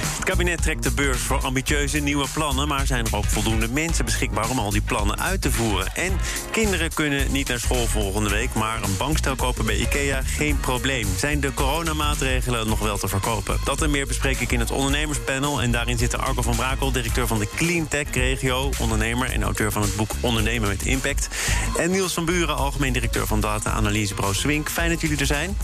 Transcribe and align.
Het 0.00 0.24
kabinet 0.24 0.62
trekt 0.62 0.82
de 0.82 0.90
beurs 0.90 1.20
voor 1.20 1.42
ambitieuze 1.42 1.98
nieuwe 1.98 2.26
plannen... 2.32 2.68
maar 2.68 2.86
zijn 2.86 3.06
er 3.06 3.16
ook 3.16 3.24
voldoende 3.24 3.68
mensen 3.68 4.04
beschikbaar 4.04 4.50
om 4.50 4.58
al 4.58 4.70
die 4.70 4.80
plannen 4.80 5.20
uit 5.20 5.40
te 5.42 5.52
voeren. 5.52 5.94
En 5.94 6.12
kinderen 6.50 6.94
kunnen 6.94 7.32
niet 7.32 7.48
naar 7.48 7.58
school 7.60 7.86
volgende 7.86 8.30
week... 8.30 8.54
maar 8.54 8.82
een 8.82 8.96
bankstel 8.96 9.36
kopen 9.36 9.66
bij 9.66 9.76
IKEA 9.76 10.20
geen 10.24 10.60
probleem. 10.60 11.06
Zijn 11.16 11.40
de 11.40 11.54
coronamaatregelen 11.54 12.68
nog 12.68 12.78
wel 12.78 12.98
te 12.98 13.08
verkopen? 13.08 13.58
Dat 13.64 13.82
en 13.82 13.90
meer 13.90 14.06
bespreek 14.06 14.40
ik 14.40 14.52
in 14.52 14.60
het 14.60 14.70
ondernemerspanel. 14.70 15.62
En 15.62 15.70
daarin 15.72 15.98
zitten 15.98 16.20
Arco 16.20 16.42
van 16.42 16.56
Brakel, 16.56 16.92
directeur 16.92 17.26
van 17.26 17.38
de 17.38 17.48
Cleantech 17.56 18.10
Regio... 18.12 18.70
ondernemer 18.80 19.30
en 19.30 19.42
auteur 19.42 19.72
van 19.72 19.82
het 19.82 19.96
boek 19.96 20.10
Ondernemen 20.20 20.68
met 20.68 20.82
Impact. 20.82 21.28
En 21.76 21.90
Niels 21.90 22.12
van 22.14 22.24
Buren, 22.24 22.56
algemeen 22.56 22.92
directeur 22.92 23.26
van 23.26 23.40
data-analysebureau 23.40 24.34
Swink. 24.34 24.70
Fijn 24.70 24.90
dat 24.90 25.00
jullie 25.00 25.18
er 25.18 25.26
zijn. 25.26 25.56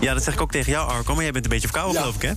Ja, 0.00 0.14
dat 0.14 0.22
zeg 0.24 0.34
ik 0.34 0.40
ook 0.40 0.50
tegen 0.50 0.72
jou, 0.72 0.88
Arco, 0.90 1.14
maar 1.14 1.22
jij 1.22 1.32
bent 1.32 1.44
een 1.44 1.50
beetje 1.50 1.68
verkouden, 1.68 1.94
Ja. 1.94 2.00
geloof 2.00 2.22
ik, 2.22 2.22
hè? 2.22 2.32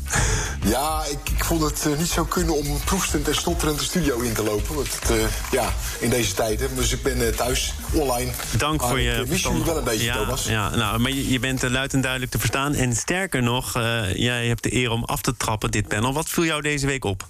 Ja, 0.70 0.81
ik, 1.12 1.30
ik 1.30 1.44
vond 1.44 1.62
het 1.62 1.86
eh, 1.86 1.98
niet 1.98 2.08
zo 2.08 2.26
kunnen 2.26 2.56
om 2.56 2.80
proestend 2.86 3.28
en 3.28 3.36
stotterend 3.36 3.80
de 3.80 3.86
studio 3.86 4.20
in 4.20 4.34
te 4.34 4.44
lopen. 4.44 4.76
Want 4.76 5.00
het, 5.00 5.10
eh, 5.10 5.26
ja, 5.52 5.74
in 6.00 6.10
deze 6.10 6.34
tijden. 6.34 6.76
Dus 6.76 6.94
ik 6.94 7.04
ben 7.04 7.28
eh, 7.28 7.36
thuis, 7.36 7.74
online. 7.94 8.32
Dank 8.58 8.80
Maar 8.80 8.90
voor 8.90 9.00
ik, 9.00 9.06
je 9.06 9.20
mis 9.20 9.28
verstand. 9.30 9.56
jullie 9.56 9.72
wel 9.72 9.78
een 9.78 9.84
beetje, 9.90 10.06
ja, 10.06 10.18
Thomas. 10.18 10.46
Ja, 10.46 10.76
nou, 10.76 11.00
maar 11.00 11.12
je, 11.12 11.30
je 11.30 11.40
bent 11.40 11.70
luid 11.70 11.94
en 11.94 12.02
duidelijk 12.02 12.32
te 12.32 12.40
verstaan. 12.40 12.74
En 12.74 12.96
sterker 12.96 13.44
nog, 13.44 13.74
jij 14.14 14.48
hebt 14.48 14.64
de 14.64 14.74
eer 14.74 14.92
om 14.92 15.04
af 15.04 15.22
te 15.22 15.38
trappen, 15.38 15.72
dit 15.72 15.88
panel. 15.88 16.14
Wat 16.14 16.30
viel 16.30 16.46
jou 16.46 16.62
deze 16.62 16.86
week 16.86 17.04
op? 17.04 17.28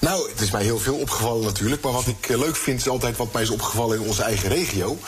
Nou, 0.00 0.30
het 0.30 0.40
is 0.40 0.50
mij 0.50 0.62
heel 0.62 0.78
veel 0.78 0.94
opgevallen 0.94 1.44
natuurlijk. 1.44 1.82
Maar 1.82 1.92
wat 1.92 2.06
ik 2.06 2.28
eh, 2.28 2.38
leuk 2.38 2.56
vind 2.56 2.80
is 2.80 2.88
altijd 2.88 3.16
wat 3.16 3.32
mij 3.32 3.42
is 3.42 3.50
opgevallen 3.50 4.00
in 4.00 4.06
onze 4.06 4.22
eigen 4.22 4.48
regio. 4.48 4.98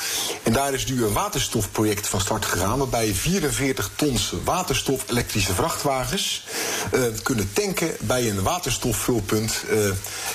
En 0.43 0.53
daar 0.53 0.75
is 0.75 0.87
nu 0.87 1.05
een 1.05 1.13
waterstofproject 1.13 2.07
van 2.07 2.21
start 2.21 2.45
gegaan. 2.45 2.79
Waarbij 2.79 3.15
44 3.15 3.91
tons 3.97 4.35
waterstof 4.45 5.05
elektrische 5.11 5.55
vrachtwagens 5.55 6.45
eh, 6.93 7.01
kunnen 7.23 7.53
tanken 7.53 7.97
bij 8.01 8.31
een 8.31 8.43
waterstofvulpunt 8.43 9.65
eh, 9.71 9.79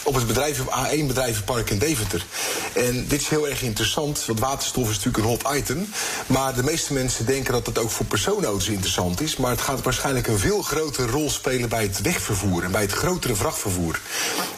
op 0.03 0.15
het 0.15 0.27
bedrijf, 0.27 0.59
A1 0.59 1.05
bedrijvenpark 1.07 1.69
in 1.69 1.77
Deventer. 1.77 2.25
En 2.73 3.07
dit 3.07 3.21
is 3.21 3.27
heel 3.27 3.47
erg 3.47 3.61
interessant, 3.61 4.25
want 4.25 4.39
waterstof 4.39 4.89
is 4.89 4.95
natuurlijk 4.95 5.23
een 5.23 5.29
hot 5.29 5.57
item. 5.57 5.89
Maar 6.27 6.55
de 6.55 6.63
meeste 6.63 6.93
mensen 6.93 7.25
denken 7.25 7.53
dat 7.53 7.65
het 7.65 7.77
ook 7.77 7.91
voor 7.91 8.05
personenauto's 8.05 8.67
interessant 8.67 9.21
is. 9.21 9.37
Maar 9.37 9.51
het 9.51 9.61
gaat 9.61 9.81
waarschijnlijk 9.81 10.27
een 10.27 10.39
veel 10.39 10.61
grotere 10.61 11.11
rol 11.11 11.29
spelen 11.29 11.69
bij 11.69 11.83
het 11.83 12.01
wegvervoer 12.01 12.63
en 12.63 12.71
bij 12.71 12.81
het 12.81 12.91
grotere 12.91 13.35
vrachtvervoer. 13.35 13.99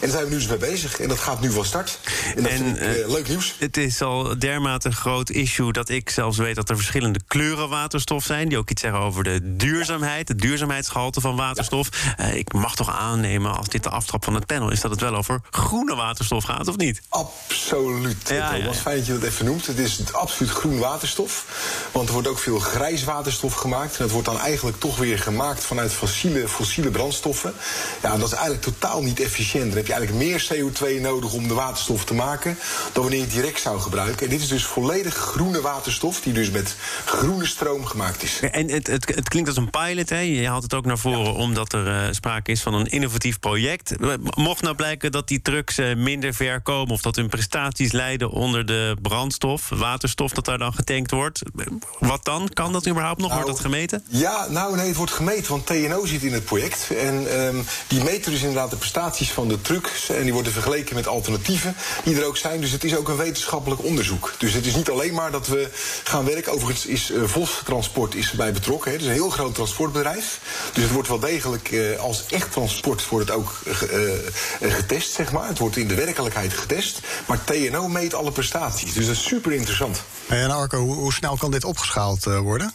daar 0.00 0.10
zijn 0.10 0.24
we 0.24 0.30
nu 0.30 0.36
dus 0.36 0.46
mee 0.46 0.58
bezig. 0.58 1.00
En 1.00 1.08
dat 1.08 1.18
gaat 1.18 1.40
nu 1.40 1.50
van 1.50 1.64
start. 1.64 1.98
En 2.36 2.42
dat 2.42 2.52
En, 2.52 2.58
vind 2.58 2.76
ik 2.76 2.82
eh, 2.82 3.00
eh, 3.00 3.10
leuk 3.10 3.28
nieuws. 3.28 3.54
Het 3.58 3.76
is 3.76 4.02
al 4.02 4.38
dermate 4.38 4.88
een 4.88 4.94
groot 4.94 5.30
issue 5.30 5.72
dat 5.72 5.88
ik 5.88 6.10
zelfs 6.10 6.38
weet 6.38 6.54
dat 6.54 6.68
er 6.68 6.76
verschillende 6.76 7.20
kleuren 7.26 7.68
waterstof 7.68 8.24
zijn. 8.24 8.48
Die 8.48 8.58
ook 8.58 8.70
iets 8.70 8.82
zeggen 8.82 9.00
over 9.00 9.24
de 9.24 9.56
duurzaamheid, 9.56 10.28
het 10.28 10.38
duurzaamheidsgehalte 10.38 11.20
van 11.20 11.36
waterstof. 11.36 11.88
Eh, 12.16 12.34
ik 12.34 12.52
mag 12.52 12.74
toch 12.74 12.90
aannemen, 12.90 13.56
als 13.56 13.68
dit 13.68 13.82
de 13.82 13.90
aftrap 13.90 14.24
van 14.24 14.34
het 14.34 14.46
panel 14.46 14.70
is, 14.70 14.80
dat 14.80 14.90
het 14.90 15.00
wel 15.00 15.14
over 15.14 15.40
groene 15.50 15.94
waterstof 15.94 16.44
gaat, 16.44 16.68
of 16.68 16.76
niet? 16.76 17.02
Absoluut. 17.08 18.28
Ja, 18.28 18.54
Ja, 18.54 18.72
fijn 18.72 18.96
dat 18.96 19.06
je 19.06 19.12
dat 19.12 19.22
even 19.22 19.44
noemt. 19.44 19.66
Het 19.66 19.78
is 19.78 20.12
absoluut 20.12 20.52
groen 20.52 20.78
waterstof. 20.78 21.44
Want 21.92 22.06
er 22.06 22.12
wordt 22.12 22.28
ook 22.28 22.38
veel 22.38 22.58
grijs 22.58 23.04
waterstof 23.04 23.54
gemaakt. 23.54 23.96
En 23.96 24.02
dat 24.02 24.10
wordt 24.10 24.26
dan 24.26 24.38
eigenlijk 24.38 24.80
toch 24.80 24.96
weer 24.96 25.18
gemaakt 25.18 25.64
vanuit 25.64 25.92
fossiele, 25.92 26.48
fossiele 26.48 26.90
brandstoffen. 26.90 27.54
Ja, 28.02 28.16
dat 28.16 28.26
is 28.26 28.32
eigenlijk 28.32 28.62
totaal 28.62 29.02
niet 29.02 29.20
efficiënt. 29.20 29.49
Dan 29.58 29.76
heb 29.76 29.86
je 29.86 29.92
eigenlijk 29.92 30.24
meer 30.24 30.46
CO2 30.52 31.00
nodig 31.00 31.32
om 31.32 31.48
de 31.48 31.54
waterstof 31.54 32.04
te 32.04 32.14
maken... 32.14 32.58
dan 32.92 33.02
wanneer 33.02 33.20
je 33.20 33.24
het 33.24 33.34
direct 33.34 33.60
zou 33.60 33.80
gebruiken. 33.80 34.24
En 34.24 34.32
dit 34.32 34.40
is 34.40 34.48
dus 34.48 34.64
volledig 34.64 35.14
groene 35.14 35.60
waterstof... 35.60 36.20
die 36.20 36.32
dus 36.32 36.50
met 36.50 36.76
groene 37.04 37.46
stroom 37.46 37.84
gemaakt 37.84 38.22
is. 38.22 38.40
En 38.40 38.70
het, 38.70 38.86
het, 38.86 39.14
het 39.14 39.28
klinkt 39.28 39.48
als 39.48 39.58
een 39.58 39.70
pilot, 39.70 40.08
hè? 40.08 40.18
je 40.18 40.46
haalt 40.46 40.62
het 40.62 40.74
ook 40.74 40.86
naar 40.86 40.98
voren 40.98 41.34
omdat 41.34 41.72
er 41.72 41.86
eh, 41.86 42.12
sprake 42.12 42.50
is 42.50 42.62
van 42.62 42.74
een 42.74 42.86
innovatief 42.86 43.38
project. 43.38 43.94
Mocht 44.36 44.62
nou 44.62 44.74
blijken 44.74 45.12
dat 45.12 45.28
die 45.28 45.42
trucks 45.42 45.78
eh, 45.78 45.96
minder 45.96 46.34
ver 46.34 46.60
komen 46.60 46.92
of 46.92 47.00
dat 47.00 47.16
hun 47.16 47.28
prestaties 47.28 47.92
lijden 47.92 48.30
onder 48.30 48.66
de 48.66 48.96
brandstof, 49.02 49.68
waterstof 49.68 50.32
dat 50.32 50.44
daar 50.44 50.58
dan 50.58 50.72
getankt 50.72 51.10
wordt, 51.10 51.42
wat 51.98 52.24
dan? 52.24 52.48
Kan 52.48 52.72
dat 52.72 52.88
überhaupt 52.88 53.20
nog? 53.20 53.30
Nou, 53.30 53.42
wordt 53.42 53.56
dat 53.56 53.66
gemeten? 53.66 54.04
Ja, 54.08 54.46
nou 54.48 54.76
nee, 54.76 54.86
het 54.86 54.96
wordt 54.96 55.12
gemeten, 55.12 55.50
want 55.50 55.66
TNO 55.66 56.06
zit 56.06 56.22
in 56.22 56.32
het 56.32 56.44
project. 56.44 56.86
En 56.98 57.32
ehm, 57.32 57.56
die 57.86 58.02
meten 58.02 58.30
dus 58.30 58.40
inderdaad 58.40 58.70
de 58.70 58.76
prestaties 58.76 59.29
van 59.30 59.48
de 59.48 59.60
trucks. 59.60 60.08
En 60.08 60.22
die 60.22 60.32
worden 60.32 60.52
vergeleken 60.52 60.94
met 60.94 61.06
alternatieven 61.06 61.76
die 62.04 62.16
er 62.16 62.26
ook 62.26 62.36
zijn. 62.36 62.60
Dus 62.60 62.70
het 62.70 62.84
is 62.84 62.96
ook 62.96 63.08
een 63.08 63.16
wetenschappelijk 63.16 63.84
onderzoek. 63.84 64.32
Dus 64.38 64.52
het 64.52 64.66
is 64.66 64.74
niet 64.74 64.90
alleen 64.90 65.14
maar 65.14 65.30
dat 65.30 65.46
we 65.46 65.68
gaan 66.04 66.24
werken. 66.24 66.52
Overigens 66.52 66.86
is 66.86 67.10
eh, 67.10 67.22
Vos 67.24 67.60
Transport 67.64 68.14
is 68.14 68.30
erbij 68.30 68.52
betrokken. 68.52 68.90
Hè. 68.90 68.96
Het 68.96 69.06
is 69.06 69.10
een 69.10 69.14
heel 69.14 69.30
groot 69.30 69.54
transportbedrijf. 69.54 70.40
Dus 70.72 70.82
het 70.82 70.92
wordt 70.92 71.08
wel 71.08 71.18
degelijk 71.18 71.72
eh, 71.72 71.98
als 71.98 72.24
echt 72.30 72.52
transport 72.52 73.08
wordt 73.08 73.28
het 73.28 73.36
ook 73.36 73.52
eh, 74.60 74.70
getest, 74.70 75.12
zeg 75.12 75.32
maar. 75.32 75.48
Het 75.48 75.58
wordt 75.58 75.76
in 75.76 75.88
de 75.88 75.94
werkelijkheid 75.94 76.52
getest. 76.52 77.00
Maar 77.26 77.44
TNO 77.44 77.88
meet 77.88 78.14
alle 78.14 78.32
prestaties. 78.32 78.92
Dus 78.92 79.06
dat 79.06 79.14
is 79.14 79.24
super 79.24 79.52
interessant. 79.52 80.02
En 80.26 80.50
Arco, 80.50 80.78
hoe, 80.78 81.12
snel 81.12 81.36
kan 81.36 81.50
dit 81.50 81.64
opgeschaald 81.64 82.24
worden? 82.24 82.72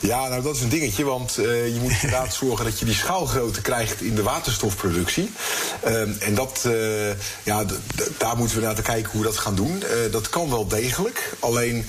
Ja, 0.00 0.28
nou 0.28 0.42
dat 0.42 0.54
is 0.54 0.60
een 0.60 0.68
dingetje, 0.68 1.04
want 1.04 1.38
eh, 1.38 1.74
je 1.74 1.80
moet 1.80 1.92
inderdaad 2.02 2.34
zorgen 2.34 2.64
dat 2.64 2.78
je 2.78 2.84
die 2.84 2.94
schaalgrootte 2.94 3.60
krijgt 3.60 4.00
in 4.00 4.14
de 4.14 4.22
waterstofproductie. 4.22 5.30
Ehm, 5.82 6.10
en 6.18 6.34
dat, 6.34 6.62
eh, 6.66 7.10
ja, 7.42 7.64
daar 8.18 8.36
moeten 8.36 8.56
we 8.56 8.62
naar 8.62 8.74
te 8.74 8.82
kijken 8.82 9.10
hoe 9.10 9.20
we 9.20 9.26
dat 9.26 9.38
gaan 9.38 9.54
doen. 9.54 9.82
Eh, 9.82 10.12
dat 10.12 10.28
kan 10.28 10.50
wel 10.50 10.66
degelijk, 10.66 11.32
alleen 11.38 11.86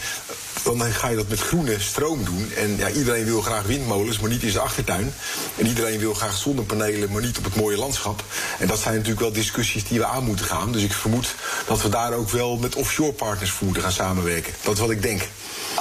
dan 0.64 0.82
ga 0.82 1.08
je 1.08 1.16
dat 1.16 1.28
met 1.28 1.40
groene 1.40 1.80
stroom 1.80 2.24
doen. 2.24 2.52
En 2.56 2.78
ja, 2.78 2.90
iedereen 2.90 3.26
wil 3.26 3.42
graag 3.42 3.64
windmolens, 3.64 4.20
maar 4.20 4.30
niet 4.30 4.44
in 4.44 4.52
zijn 4.52 4.64
achtertuin. 4.64 5.14
En 5.58 5.68
iedereen 5.68 6.00
wil 6.00 6.14
graag 6.14 6.38
zonnepanelen, 6.38 7.12
maar 7.12 7.22
niet 7.22 7.38
op 7.38 7.44
het 7.44 7.56
mooie 7.56 7.78
landschap. 7.78 8.24
En 8.60 8.68
dat 8.68 8.80
zijn 8.80 8.94
natuurlijk 8.94 9.22
wel 9.22 9.32
discussies 9.32 9.88
die 9.88 10.00
we 10.00 10.06
aan 10.06 10.24
moeten 10.24 10.46
gaan. 10.46 10.72
Dus 10.72 10.84
ik 10.84 10.94
vermoed 10.94 11.36
dat 11.68 11.82
we 11.82 11.90
daar 11.90 12.14
ook 12.14 12.30
wel 12.30 12.58
met 12.58 12.76
offshore 12.76 13.14
partners 13.14 13.52
voor 13.52 13.66
moeten 13.66 13.84
gaan 13.84 13.92
samenwerken. 13.92 14.54
Dat 14.62 14.74
is 14.74 14.80
wat 14.80 14.90
ik 14.90 15.02
denk. 15.02 15.28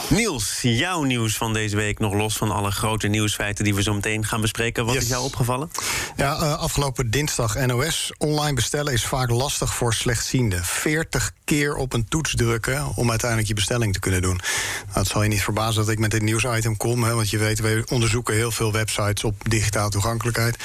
Niels, 0.09 0.59
jouw 0.63 1.03
nieuws 1.03 1.37
van 1.37 1.53
deze 1.53 1.77
week, 1.77 1.99
nog 1.99 2.15
los 2.21 2.37
van 2.37 2.51
alle 2.51 2.71
grote 2.71 3.07
nieuwsfeiten 3.09 3.65
die 3.65 3.75
we 3.75 3.83
zo 3.83 3.95
meteen 3.95 4.27
gaan 4.27 4.41
bespreken. 4.41 4.85
Wat 4.85 4.95
Yes. 4.95 5.03
is 5.03 5.09
jou 5.09 5.25
opgevallen? 5.25 5.71
Ja, 6.17 6.35
eh, 6.35 6.59
afgelopen 6.59 7.11
dinsdag 7.11 7.67
NOS. 7.67 8.13
Online 8.19 8.55
bestellen 8.55 8.93
is 8.93 9.05
vaak 9.05 9.31
lastig 9.31 9.75
voor 9.75 9.95
slechtzienden. 9.95 10.65
40 10.65 11.33
keer 11.45 11.75
op 11.77 11.93
een 11.93 12.09
toets 12.09 12.35
drukken 12.35 12.97
om 12.97 13.09
uiteindelijk 13.11 13.49
je 13.49 13.55
bestelling 13.55 13.93
te 13.93 14.01
kunnen 14.01 14.23
doen. 14.23 14.37
Nou, 14.87 14.99
het 14.99 15.07
zal 15.09 15.23
je 15.23 15.29
niet 15.29 15.43
verbazen 15.43 15.83
dat 15.83 15.93
ik 15.93 15.99
met 15.99 16.11
dit 16.11 16.23
nieuwsitem 16.23 16.77
kom. 16.77 17.05
Hè, 17.05 17.15
want 17.15 17.31
je 17.31 17.39
weet, 17.39 17.61
we 17.61 17.85
onderzoeken 17.89 18.35
heel 18.35 18.51
veel 18.51 18.73
websites 18.73 19.25
op 19.25 19.35
digitale 19.49 19.91
toegankelijkheid. 19.91 20.57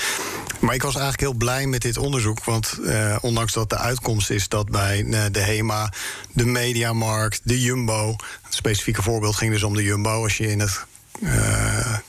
Maar 0.60 0.74
ik 0.76 0.82
was 0.82 0.94
eigenlijk 0.96 1.24
heel 1.24 1.34
blij 1.38 1.66
met 1.68 1.82
dit 1.82 1.98
onderzoek. 1.98 2.44
Want 2.44 2.80
eh, 2.86 3.16
ondanks 3.22 3.54
dat 3.54 3.70
de 3.70 3.78
uitkomst 3.78 4.30
is 4.30 4.48
dat 4.48 4.70
bij 4.70 5.06
eh, 5.06 5.22
de 5.32 5.40
HEMA, 5.40 5.92
de 6.34 6.46
Mediamarkt, 6.46 7.42
de 7.44 7.62
Jumbo. 7.62 8.16
Het 8.42 8.54
specifieke 8.54 9.02
voorbeeld 9.02 9.36
ging 9.36 9.52
dus 9.52 9.64
om 9.64 9.76
de 9.76 9.84
Jumbo. 9.84 10.24
Als 10.24 10.38
je 10.38 10.48
in 10.52 10.60
het 10.60 10.86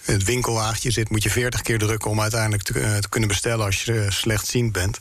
het 0.04 0.24
winkelwagentje 0.24 0.90
zit, 0.90 1.10
moet 1.10 1.22
je 1.22 1.30
40 1.30 1.62
keer 1.62 1.78
drukken 1.78 2.10
om 2.10 2.20
uiteindelijk 2.20 2.62
te, 2.62 2.80
eh, 2.80 2.96
te 2.96 3.08
kunnen 3.08 3.28
bestellen 3.28 3.64
als 3.64 3.84
je 3.84 4.00
eh, 4.00 4.10
slechtziend 4.10 4.72
bent. 4.72 4.98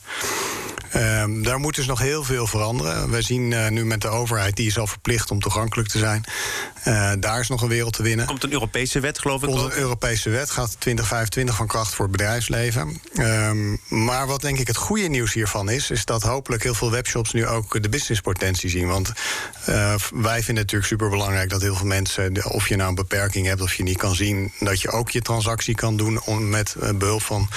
Ehm, 0.96 1.42
daar 1.42 1.60
moet 1.60 1.76
dus 1.76 1.86
nog 1.86 2.00
heel 2.00 2.24
veel 2.24 2.48
veranderen. 2.48 3.10
Wij 3.10 3.22
zien 3.22 3.54
eh, 3.54 3.70
nu 3.70 3.86
met 3.86 4.02
de 4.02 4.08
overheid, 4.08 4.56
die 4.56 4.68
is 4.68 4.78
al 4.78 4.88
verplicht 4.88 5.32
om 5.32 5.40
toegankelijk 5.40 5.90
te 5.90 5.98
zijn. 5.98 6.26
Eh, 6.84 7.12
daar 7.20 7.40
is 7.40 7.48
nog 7.48 7.62
een 7.62 7.68
wereld 7.68 7.94
te 7.94 8.04
winnen. 8.04 8.26
Komt 8.26 8.44
een 8.44 8.52
Europese 8.52 9.00
wet, 9.00 9.20
geloof 9.20 9.44
ik. 9.44 9.50
Onze 9.50 9.66
ook? 9.66 9.74
Europese 9.74 10.30
wet 10.30 10.52
gaat 10.52 10.76
2025 10.80 11.56
van 11.56 11.68
kracht 11.68 11.94
voor 11.94 12.06
het 12.06 12.18
bedrijfsleven. 12.18 13.02
Ehm, 13.14 13.76
maar 13.88 14.28
wat 14.28 14.42
denk 14.42 14.60
ik 14.60 14.68
het 14.68 14.78
goede 14.78 15.08
nieuws 15.08 15.34
hiervan 15.34 15.70
is, 15.70 15.92
is 15.92 16.06
dat 16.06 16.24
hopelijk 16.24 16.64
heel 16.64 16.74
veel 16.74 16.92
webshops 16.92 17.34
nu 17.34 17.48
ook 17.48 17.82
de 17.82 17.90
businesspotentie 17.90 18.70
zien. 18.70 18.88
Want 18.88 19.12
eh, 19.66 19.96
wij 20.14 20.44
vinden 20.44 20.44
het 20.44 20.48
natuurlijk 20.56 20.86
super 20.86 21.10
belangrijk 21.10 21.50
dat 21.50 21.62
heel 21.62 21.76
veel 21.76 21.88
mensen, 21.88 22.52
of 22.52 22.70
je 22.70 22.76
nou 22.76 22.90
een 22.90 22.96
beperking 22.96 23.48
hebt 23.48 23.62
of 23.62 23.74
je 23.74 23.84
niet 23.84 23.98
kan 23.98 24.16
zien, 24.16 24.52
dat 24.60 24.82
je 24.82 24.90
ook 24.90 25.10
je 25.10 25.22
transactie 25.22 25.76
kan 25.76 25.98
doen 25.98 26.22
om, 26.22 26.50
met 26.50 26.76
eh, 26.80 26.90
behulp 26.90 27.22
van 27.22 27.50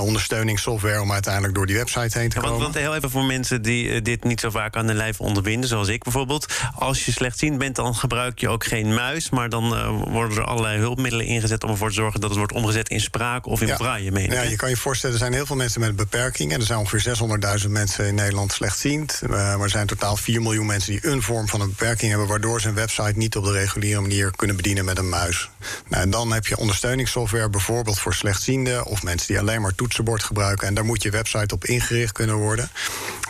ondersteuningssoftware 0.00 1.00
om 1.00 1.12
uiteindelijk 1.12 1.54
door 1.54 1.66
die 1.66 1.76
website 1.76 2.18
heen 2.18 2.23
bijeen 2.24 2.30
te 2.30 2.36
Ja, 2.36 2.42
want, 2.42 2.52
komen. 2.52 2.72
want 2.72 2.84
heel 2.84 2.94
even 2.96 3.10
voor 3.10 3.24
mensen 3.24 3.62
die 3.62 3.90
eh, 3.90 4.02
dit 4.02 4.24
niet 4.24 4.40
zo 4.40 4.50
vaak 4.50 4.76
aan 4.76 4.86
de 4.86 4.94
lijf 4.94 5.20
ondervinden, 5.20 5.68
zoals 5.68 5.88
ik 5.88 6.02
bijvoorbeeld. 6.02 6.46
Als 6.74 7.04
je 7.04 7.12
slechtziend 7.12 7.58
bent, 7.58 7.76
dan 7.76 7.94
gebruik 7.94 8.38
je 8.38 8.48
ook 8.48 8.64
geen 8.64 8.94
muis. 8.94 9.30
Maar 9.30 9.48
dan 9.48 9.74
eh, 9.76 9.88
worden 10.12 10.36
er 10.38 10.44
allerlei 10.44 10.78
hulpmiddelen 10.78 11.26
ingezet 11.26 11.64
om 11.64 11.70
ervoor 11.70 11.88
te 11.88 11.94
zorgen 11.94 12.20
dat 12.20 12.28
het 12.30 12.38
wordt 12.38 12.52
omgezet 12.54 12.88
in 12.88 13.00
spraak 13.00 13.46
of 13.46 13.60
in 13.60 13.66
Ja. 13.66 13.98
meen 14.10 14.24
ik, 14.24 14.32
Ja, 14.32 14.42
je 14.42 14.56
kan 14.56 14.68
je 14.68 14.76
voorstellen, 14.76 15.14
er 15.14 15.20
zijn 15.20 15.32
heel 15.32 15.46
veel 15.46 15.56
mensen 15.56 15.80
met 15.80 15.96
beperkingen. 15.96 16.60
Er 16.60 16.66
zijn 16.66 16.78
ongeveer 16.78 17.16
600.000 17.64 17.70
mensen 17.70 18.06
in 18.06 18.14
Nederland 18.14 18.52
slechtziend. 18.52 19.20
Eh, 19.22 19.28
maar 19.30 19.60
er 19.60 19.70
zijn 19.70 19.86
totaal 19.86 20.16
4 20.16 20.42
miljoen 20.42 20.66
mensen 20.66 20.92
die 20.92 21.06
een 21.06 21.22
vorm 21.22 21.48
van 21.48 21.60
een 21.60 21.68
beperking 21.68 22.10
hebben... 22.10 22.28
waardoor 22.28 22.60
ze 22.60 22.68
een 22.68 22.74
website 22.74 23.12
niet 23.16 23.36
op 23.36 23.44
de 23.44 23.52
reguliere 23.52 24.00
manier 24.00 24.30
kunnen 24.36 24.56
bedienen 24.56 24.84
met 24.84 24.98
een 24.98 25.08
muis. 25.08 25.50
Nou, 25.88 26.02
en 26.02 26.10
dan 26.10 26.32
heb 26.32 26.46
je 26.46 26.56
ondersteuningssoftware 26.56 27.50
bijvoorbeeld 27.50 27.98
voor 27.98 28.14
slechtzienden... 28.14 28.84
of 28.84 29.02
mensen 29.02 29.26
die 29.26 29.38
alleen 29.38 29.60
maar 29.60 29.74
toetsenbord 29.74 30.22
gebruiken. 30.22 30.66
En 30.68 30.74
daar 30.74 30.84
moet 30.84 31.02
je 31.02 31.10
website 31.10 31.54
op 31.54 31.64
ingericht 31.64 32.12
kunnen 32.14 32.36
worden. 32.36 32.70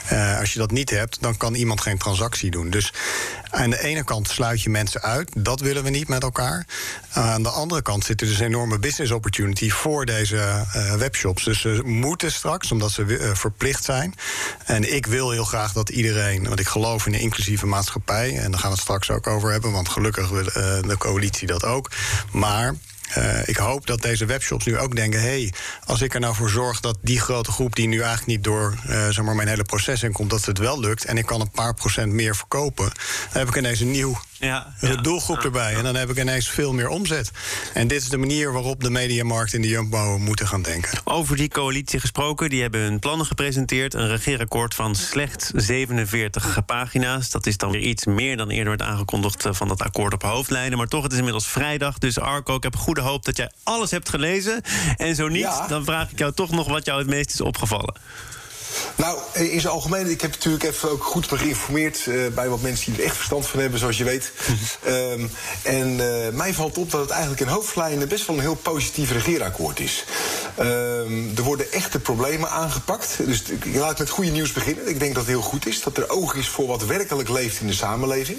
Eh, 0.09 0.39
als 0.39 0.53
je 0.53 0.59
dat 0.59 0.71
niet 0.71 0.91
hebt, 0.91 1.19
dan 1.21 1.37
kan 1.37 1.55
iemand 1.55 1.81
geen 1.81 1.99
transactie 1.99 2.51
doen. 2.51 2.71
Dus 2.71 2.93
aan 3.51 3.71
de 3.71 3.83
ene 3.83 4.05
kant 4.05 4.29
sluit 4.29 4.63
je 4.63 4.71
mensen 4.71 5.03
uit. 5.03 5.31
Dat 5.37 5.61
willen 5.61 5.83
we 5.83 5.91
niet 5.91 6.09
met 6.09 6.23
elkaar. 6.23 6.67
aan 7.13 7.43
de 7.43 7.49
andere 7.49 7.83
kant 7.83 8.05
zit 8.05 8.21
er 8.21 8.27
dus 8.27 8.39
een 8.39 8.47
enorme 8.47 8.79
business 8.79 9.13
opportunity 9.13 9.71
voor 9.71 10.05
deze 10.05 10.37
eh, 10.37 10.95
webshops. 10.95 11.45
Dus 11.45 11.61
ze 11.61 11.81
moeten 11.85 12.33
straks, 12.33 12.73
omdat 12.73 12.91
ze 12.91 13.17
eh, 13.17 13.35
verplicht 13.35 13.85
zijn. 13.85 14.15
En 14.65 14.95
ik 14.95 15.07
wil 15.07 15.31
heel 15.31 15.45
graag 15.45 15.73
dat 15.73 15.89
iedereen, 15.89 16.49
want 16.49 16.61
ik 16.61 16.69
geloof 16.69 17.07
in 17.07 17.15
een 17.15 17.21
inclusieve 17.21 17.67
maatschappij. 17.67 18.39
En 18.39 18.51
daar 18.51 18.61
gaan 18.61 18.71
we 18.71 18.77
het 18.77 18.85
straks 18.85 19.11
ook 19.11 19.27
over 19.27 19.51
hebben, 19.51 19.73
want 19.73 19.89
gelukkig 19.89 20.29
wil 20.29 20.45
de 20.89 20.97
coalitie 20.99 21.47
dat 21.47 21.65
ook. 21.65 21.91
Maar. 22.33 22.75
Eh, 23.12 23.49
ik 23.49 23.56
hoop 23.56 23.87
dat 23.87 24.03
deze 24.03 24.25
webshops 24.27 24.65
nu 24.65 24.79
ook 24.79 24.97
denken: 24.97 25.21
hé, 25.21 25.27
hey, 25.27 25.53
als 25.85 26.01
ik 26.01 26.15
er 26.15 26.21
nou 26.21 26.35
voor 26.35 26.51
zorg 26.51 26.81
dat 26.81 26.99
die 27.03 27.21
grote 27.21 27.53
groep 27.53 27.77
die 27.77 27.89
nu 27.89 27.99
eigenlijk 27.99 28.27
niet 28.27 28.45
door 28.45 28.75
eh, 28.87 29.09
zeg 29.09 29.25
maar 29.25 29.35
mijn 29.35 29.49
hele 29.49 29.65
proces 29.65 30.03
in 30.03 30.12
komt, 30.12 30.31
dat 30.31 30.45
het 30.45 30.59
wel 30.59 30.81
lukt 30.81 31.05
en 31.05 31.19
ik 31.19 31.27
kan 31.27 31.41
een 31.41 31.51
paar 31.51 31.75
procent 31.75 32.12
meer 32.12 32.37
verkopen, 32.37 32.85
dan 33.33 33.39
heb 33.39 33.49
ik 33.49 33.56
ineens 33.56 33.81
een 33.81 33.91
nieuw 33.91 34.19
Ja, 34.44 34.75
doelgroep 35.02 35.44
erbij. 35.44 35.75
En 35.75 35.82
dan 35.85 35.94
heb 35.94 36.11
ik 36.11 36.19
ineens 36.19 36.49
veel 36.49 36.73
meer 36.73 36.88
omzet. 36.88 37.31
En 37.75 37.88
dit 37.88 38.02
is 38.02 38.08
de 38.08 38.17
manier 38.17 38.52
waarop 38.52 38.82
de 38.82 38.91
mediamarkt 38.91 39.55
en 39.55 39.61
de 39.61 39.69
Jumbo 39.69 40.19
moeten 40.19 40.46
gaan 40.49 40.62
denken. 40.62 40.99
Over 41.05 41.37
die 41.37 41.49
coalitie 41.49 42.00
gesproken, 42.00 42.50
die 42.50 42.62
hebben 42.62 42.81
hun 42.81 42.99
plannen 42.99 43.26
gepresenteerd. 43.26 43.94
Een 43.94 44.08
regeerakkoord 44.08 44.75
van 44.75 44.94
slechts 44.94 45.50
47 45.55 46.64
pagina's. 46.67 47.31
Dat 47.31 47.46
is 47.46 47.56
dan 47.56 47.70
weer 47.70 47.81
iets 47.81 48.05
meer 48.05 48.37
dan 48.37 48.50
eerder 48.50 48.76
werd 48.76 48.82
aangekondigd 48.91 49.44
eh, 49.46 49.52
van 49.55 49.69
dat 49.69 49.82
akkoord 49.82 50.12
op 50.12 50.23
hoofdlijnen. 50.23 50.79
Maar 50.79 50.87
toch, 50.87 51.02
het 51.02 51.12
is 51.12 51.19
inmiddels 51.19 51.46
vrijdag. 51.46 51.99
Dus 51.99 52.19
Arco, 52.19 52.56
ik 52.56 52.62
heb 52.62 52.76
goede 52.76 53.00
hoop 53.00 53.25
dat 53.25 53.37
jij 53.37 53.50
alles 53.62 53.91
hebt 53.91 54.08
gelezen. 54.08 54.62
En 54.96 55.14
zo 55.14 55.29
niet, 55.29 55.41
Ja. 55.41 55.67
dan 55.67 55.85
vraag 55.85 56.11
ik 56.11 56.19
jou 56.19 56.32
toch 56.32 56.50
nog 56.50 56.69
wat 56.69 56.85
jou 56.85 56.99
het 56.99 57.08
meest 57.08 57.32
is 57.32 57.41
opgevallen. 57.41 57.94
Nou, 58.97 59.19
in 59.32 59.61
zijn 59.61 59.73
algemeen, 59.73 60.11
ik 60.11 60.21
heb 60.21 60.31
natuurlijk 60.31 60.65
even 60.65 60.91
ook 60.91 61.05
goed 61.05 61.31
me 61.31 61.38
geïnformeerd 61.38 62.06
eh, 62.06 62.15
bij 62.35 62.49
wat 62.49 62.61
mensen 62.61 62.93
die 62.93 63.00
er 63.00 63.06
echt 63.06 63.17
verstand 63.17 63.47
van 63.47 63.61
hebben, 63.61 63.79
zoals 63.79 63.99
je 63.99 64.05
weet. 64.05 64.32
Ehm, 64.82 65.26
en 65.62 66.00
eh, 66.00 66.32
mij 66.32 66.55
valt 66.55 66.79
op 66.79 66.91
dat 66.91 67.00
het 67.00 67.11
eigenlijk 67.11 67.41
in 67.41 67.47
hoofdlijnen 67.47 68.09
best 68.09 68.26
wel 68.26 68.37
een 68.37 68.43
heel 68.43 68.55
positief 68.55 69.11
regeerakkoord 69.11 69.81
is. 69.81 70.05
Ehm, 70.55 71.37
er 71.37 71.43
worden 71.43 71.73
echte 71.73 71.99
problemen 71.99 72.50
aangepakt. 72.50 73.17
Dus 73.19 73.43
ik 73.43 73.75
laat 73.75 73.99
met 73.99 74.11
goede 74.11 74.31
nieuws 74.31 74.53
beginnen. 74.53 74.88
Ik 74.88 74.99
denk 74.99 75.15
dat 75.15 75.23
het 75.23 75.32
heel 75.32 75.43
goed 75.43 75.67
is 75.67 75.82
dat 75.82 75.97
er 75.97 76.11
oog 76.11 76.35
is 76.35 76.49
voor 76.49 76.67
wat 76.67 76.85
werkelijk 76.85 77.29
leeft 77.29 77.61
in 77.61 77.67
de 77.67 77.73
samenleving. 77.73 78.38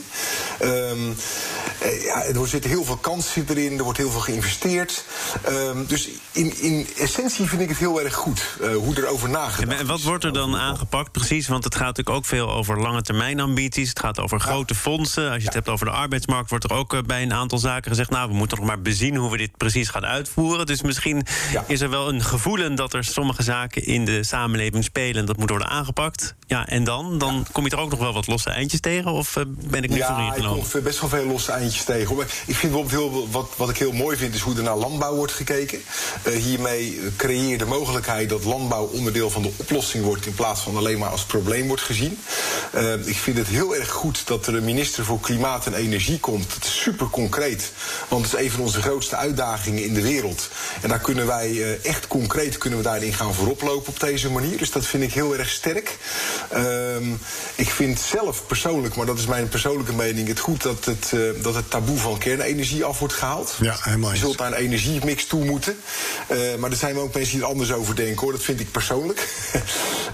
Ehm, 0.59 0.71
eh, 0.71 1.64
ja, 2.03 2.23
er 2.23 2.47
zitten 2.47 2.69
heel 2.69 2.83
veel 2.83 2.97
kansen 2.97 3.45
erin, 3.49 3.77
er 3.77 3.83
wordt 3.83 3.97
heel 3.97 4.11
veel 4.11 4.19
geïnvesteerd. 4.19 5.03
Ehm, 5.41 5.85
dus 5.87 6.09
in, 6.31 6.61
in 6.61 6.87
essentie 6.97 7.47
vind 7.49 7.61
ik 7.61 7.69
het 7.69 7.77
heel 7.77 8.01
erg 8.01 8.13
goed 8.13 8.41
eh, 8.61 8.75
hoe 8.75 8.95
er 8.95 9.07
over 9.07 9.29
nagedacht 9.29 9.79
En 9.79 9.87
wat 9.87 10.01
wordt 10.01 10.23
er 10.23 10.33
dan 10.33 10.55
aangepakt 10.57 11.11
precies? 11.11 11.47
Want 11.47 11.63
het 11.63 11.75
gaat 11.75 11.85
natuurlijk 11.85 12.15
ook 12.17 12.25
veel 12.25 12.51
over 12.51 12.81
lange 12.81 13.01
termijn 13.01 13.39
ambities. 13.39 13.89
Het 13.89 13.99
gaat 13.99 14.19
over 14.19 14.39
grote 14.39 14.75
fondsen. 14.75 15.27
Als 15.29 15.39
je 15.39 15.45
het 15.45 15.53
hebt 15.53 15.69
over 15.69 15.85
de 15.85 15.91
arbeidsmarkt, 15.91 16.49
wordt 16.49 16.63
er 16.63 16.73
ook 16.73 16.93
eh, 16.93 16.99
bij 17.01 17.21
een 17.21 17.33
aantal 17.33 17.57
zaken 17.57 17.89
gezegd: 17.91 18.09
Nou, 18.09 18.29
we 18.29 18.35
moeten 18.35 18.57
nog 18.57 18.65
maar 18.67 18.81
bezien 18.81 19.15
hoe 19.15 19.31
we 19.31 19.37
dit 19.37 19.57
precies 19.57 19.89
gaan 19.89 20.05
uitvoeren. 20.05 20.65
Dus 20.65 20.81
misschien 20.81 21.25
Ja. 21.51 21.63
is 21.67 21.81
er 21.81 21.89
wel 21.89 22.09
een 22.09 22.21
gevoelen 22.23 22.75
dat 22.75 22.93
er 22.93 23.03
sommige 23.03 23.43
zaken 23.43 23.85
in 23.85 24.05
de 24.05 24.23
samenleving 24.23 24.83
spelen. 24.83 25.15
en 25.15 25.25
Dat 25.25 25.37
moet 25.37 25.49
worden 25.49 25.67
aangepakt. 25.67 26.35
Ja, 26.47 26.67
en 26.67 26.83
dan? 26.83 27.17
Dan 27.17 27.45
kom 27.51 27.63
je 27.65 27.69
er 27.69 27.79
ook 27.79 27.89
nog 27.89 27.99
wel 27.99 28.13
wat 28.13 28.27
losse 28.27 28.49
eindjes 28.49 28.79
tegen? 28.79 29.11
Of 29.11 29.35
eh, 29.35 29.43
ben 29.47 29.83
ik 29.83 29.89
nu 29.89 29.95
ja, 29.97 30.07
voor 30.15 30.23
ik 30.23 30.35
ingenomen? 30.35 30.69
kom 30.71 30.83
best 30.83 30.99
wel 30.99 31.09
veel 31.09 31.25
losse 31.25 31.51
eindjes 31.51 31.74
tegen. 31.83 32.17
Ik 32.45 32.55
vind 32.55 32.73
bijvoorbeeld 32.73 33.11
heel, 33.11 33.29
wat, 33.31 33.49
wat 33.57 33.69
ik 33.69 33.77
heel 33.77 33.91
mooi 33.91 34.17
vind, 34.17 34.35
is 34.35 34.41
hoe 34.41 34.55
er 34.55 34.63
naar 34.63 34.75
landbouw 34.75 35.15
wordt 35.15 35.33
gekeken. 35.33 35.81
Eh, 36.23 36.33
hiermee 36.33 36.99
creëer 37.17 37.55
je 37.55 37.57
de 37.57 37.65
mogelijkheid 37.65 38.29
dat 38.29 38.43
landbouw 38.43 38.85
onderdeel 38.85 39.29
van 39.29 39.41
de 39.41 39.51
oplossing 39.57 40.03
wordt... 40.03 40.25
in 40.25 40.33
plaats 40.33 40.61
van 40.61 40.77
alleen 40.77 40.97
maar 40.97 41.09
als 41.09 41.25
probleem 41.25 41.67
wordt 41.67 41.81
gezien. 41.81 42.19
Eh, 42.71 43.07
ik 43.07 43.15
vind 43.15 43.37
het 43.37 43.47
heel 43.47 43.75
erg 43.75 43.89
goed 43.89 44.27
dat 44.27 44.47
er 44.47 44.55
een 44.55 44.63
minister 44.63 45.05
voor 45.05 45.19
Klimaat 45.19 45.65
en 45.65 45.73
Energie 45.73 46.19
komt. 46.19 46.53
Dat 46.53 46.63
is 46.63 46.81
super 46.81 47.09
concreet, 47.09 47.71
want 48.07 48.25
het 48.25 48.33
is 48.33 48.45
een 48.45 48.51
van 48.51 48.61
onze 48.61 48.81
grootste 48.81 49.15
uitdagingen 49.15 49.83
in 49.83 49.93
de 49.93 50.01
wereld. 50.01 50.49
En 50.81 50.89
daar 50.89 50.99
kunnen 50.99 51.27
wij 51.27 51.49
eh, 51.51 51.85
echt 51.85 52.07
concreet 52.07 52.57
kunnen 52.57 52.79
we 52.79 52.85
daarin 52.85 53.13
gaan 53.13 53.33
vooroplopen 53.33 53.93
op 53.93 53.99
deze 53.99 54.31
manier. 54.31 54.57
Dus 54.57 54.71
dat 54.71 54.85
vind 54.85 55.03
ik 55.03 55.13
heel 55.13 55.37
erg 55.37 55.49
sterk. 55.49 55.97
Ehm, 56.49 57.13
ik 57.55 57.69
vind 57.69 57.99
zelf 57.99 58.45
persoonlijk, 58.47 58.95
maar 58.95 59.05
dat 59.05 59.19
is 59.19 59.25
mijn 59.25 59.49
persoonlijke 59.49 59.93
mening... 59.93 60.27
het 60.27 60.39
goed 60.39 60.63
dat 60.63 60.85
het, 60.85 61.11
eh, 61.13 61.43
dat 61.55 61.63
het 61.63 61.71
taboe 61.71 61.97
van 61.97 62.17
kernenergie 62.17 62.83
af 62.83 62.99
wordt 62.99 63.13
gehaald. 63.13 63.57
Ja, 63.61 63.75
helemaal 63.79 64.11
Je 64.11 64.17
zult 64.17 64.37
naar 64.37 64.47
een 64.47 64.57
energiemix 64.57 65.25
toe 65.25 65.45
moeten. 65.45 65.77
Eh, 66.27 66.37
maar 66.59 66.71
er 66.71 66.77
zijn 66.77 66.97
ook 66.97 67.13
mensen 67.13 67.33
die 67.33 67.41
er 67.41 67.47
anders 67.47 67.71
over 67.71 67.95
denken, 67.95 68.21
hoor. 68.21 68.31
Dat 68.31 68.43
vind 68.43 68.59
ik 68.59 68.71
persoonlijk. 68.71 69.27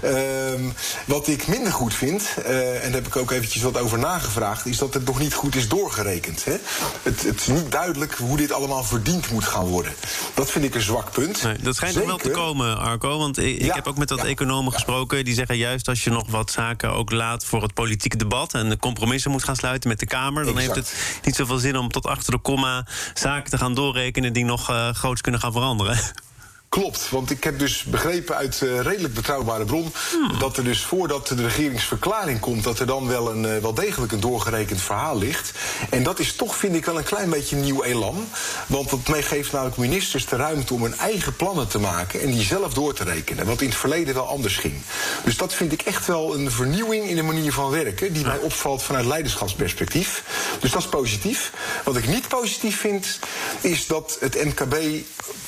Ehm, 0.02 0.62
wat 1.04 1.28
ik 1.28 1.46
minder 1.46 1.72
goed 1.72 1.94
vind, 1.94 2.22
eh, 2.44 2.74
en 2.74 2.82
daar 2.82 2.92
heb 2.92 3.06
ik 3.06 3.16
ook 3.16 3.30
eventjes 3.30 3.62
wat 3.62 3.78
over 3.78 3.98
nagevraagd... 3.98 4.66
is 4.66 4.78
dat 4.78 4.94
het 4.94 5.04
nog 5.04 5.18
niet 5.18 5.34
goed 5.34 5.54
is 5.54 5.68
doorgerekend. 5.68 6.44
Hè? 6.44 6.56
Het, 7.02 7.22
het 7.22 7.40
is 7.40 7.46
niet 7.46 7.70
duidelijk 7.70 8.14
hoe 8.14 8.36
dit 8.36 8.52
allemaal 8.52 8.84
verdiend 8.84 9.30
moet 9.30 9.44
gaan 9.44 9.64
worden. 9.66 9.92
Dat 10.34 10.50
vind 10.50 10.64
ik 10.64 10.74
een 10.74 10.80
zwak 10.80 11.12
punt. 11.12 11.42
Nee, 11.42 11.58
dat 11.58 11.76
schijnt 11.76 11.96
nog 11.96 12.06
wel 12.06 12.16
te 12.16 12.30
komen, 12.30 12.78
Arco. 12.78 13.18
Want 13.18 13.38
ik, 13.38 13.58
ik 13.58 13.64
Ja, 13.64 13.74
heb 13.74 13.86
ook 13.86 13.98
met 13.98 14.10
wat 14.10 14.18
ja, 14.18 14.24
economen 14.24 14.70
ja. 14.70 14.76
gesproken. 14.76 15.24
Die 15.24 15.34
zeggen 15.34 15.56
juist 15.56 15.88
als 15.88 16.04
je 16.04 16.10
nog 16.10 16.30
wat 16.30 16.50
zaken 16.50 16.92
ook 16.92 17.10
laat 17.10 17.44
voor 17.44 17.62
het 17.62 17.74
politieke 17.74 18.16
debat. 18.16 18.54
en 18.54 18.68
de 18.68 18.78
compromissen 18.78 19.30
moet 19.30 19.44
gaan 19.44 19.56
sluiten 19.56 19.88
met 19.88 19.98
de 19.98 20.06
Kamer. 20.06 20.44
dan 20.44 20.58
heeft 20.58 20.74
het 20.74 20.94
niet 21.38 21.48
zoveel 21.48 21.62
zin 21.62 21.76
om 21.76 21.88
tot 21.88 22.06
achter 22.06 22.32
de 22.32 22.38
komma 22.38 22.86
zaken 23.14 23.50
te 23.50 23.58
gaan 23.58 23.74
doorrekenen. 23.74 24.32
die 24.32 24.44
nog 24.44 24.70
eh, 24.70 24.88
groots 24.90 25.20
kunnen 25.20 25.40
gaan 25.40 25.52
veranderen. 25.52 25.98
Klopt, 26.72 27.10
want 27.10 27.30
ik 27.30 27.44
heb 27.44 27.58
dus 27.58 27.84
begrepen 27.84 28.36
uit 28.36 28.62
eh, 28.62 28.80
redelijk 28.80 29.14
betrouwbare 29.14 29.64
bron... 29.64 29.92
Hmm. 30.10 30.38
dat 30.38 30.56
er 30.56 30.64
dus 30.64 30.80
voordat 30.80 31.26
de 31.28 31.42
regeringsverklaring 31.42 32.40
komt... 32.40 32.64
dat 32.64 32.78
er 32.78 32.86
dan 32.86 33.08
wel, 33.08 33.30
een, 33.30 33.46
eh, 33.46 33.58
wel 33.58 33.74
degelijk 33.74 34.12
een 34.12 34.20
doorgerekend 34.20 34.80
verhaal 34.80 35.18
ligt. 35.18 35.52
En 35.90 36.02
dat 36.02 36.18
is 36.18 36.36
toch, 36.36 36.56
vind 36.56 36.74
ik, 36.74 36.84
wel 36.84 36.98
een 36.98 37.04
klein 37.04 37.30
beetje 37.30 37.56
nieuw 37.56 37.82
elan. 37.82 38.28
Want 38.66 38.90
dat 38.90 39.08
mee 39.08 39.22
geeft 39.22 39.52
namelijk 39.52 39.76
ministers 39.76 40.26
de 40.26 40.36
ruimte 40.36 40.74
om 40.74 40.82
hun 40.82 40.98
eigen 40.98 41.36
plannen 41.36 41.68
te 41.68 41.78
maken... 41.78 42.20
en 42.20 42.30
die 42.30 42.44
zelf 42.44 42.74
door 42.74 42.94
te 42.94 43.04
rekenen, 43.04 43.46
wat 43.46 43.60
in 43.60 43.68
het 43.68 43.76
verleden 43.76 44.14
wel 44.14 44.28
anders 44.28 44.56
ging. 44.56 44.82
Dus 45.24 45.36
dat 45.36 45.54
vind 45.54 45.72
ik 45.72 45.82
echt 45.82 46.06
wel 46.06 46.34
een 46.34 46.50
vernieuwing 46.50 47.08
in 47.08 47.16
de 47.16 47.22
manier 47.22 47.52
van 47.52 47.70
werken... 47.70 48.12
die 48.12 48.24
mij 48.24 48.38
opvalt 48.38 48.82
vanuit 48.82 49.06
leiderschapsperspectief. 49.06 50.22
Dus 50.60 50.70
dat 50.70 50.82
is 50.82 50.88
positief. 50.88 51.52
Wat 51.84 51.96
ik 51.96 52.06
niet 52.06 52.28
positief 52.28 52.78
vind, 52.80 53.18
is 53.60 53.86
dat 53.86 54.16
het 54.20 54.44
MKB 54.44 54.76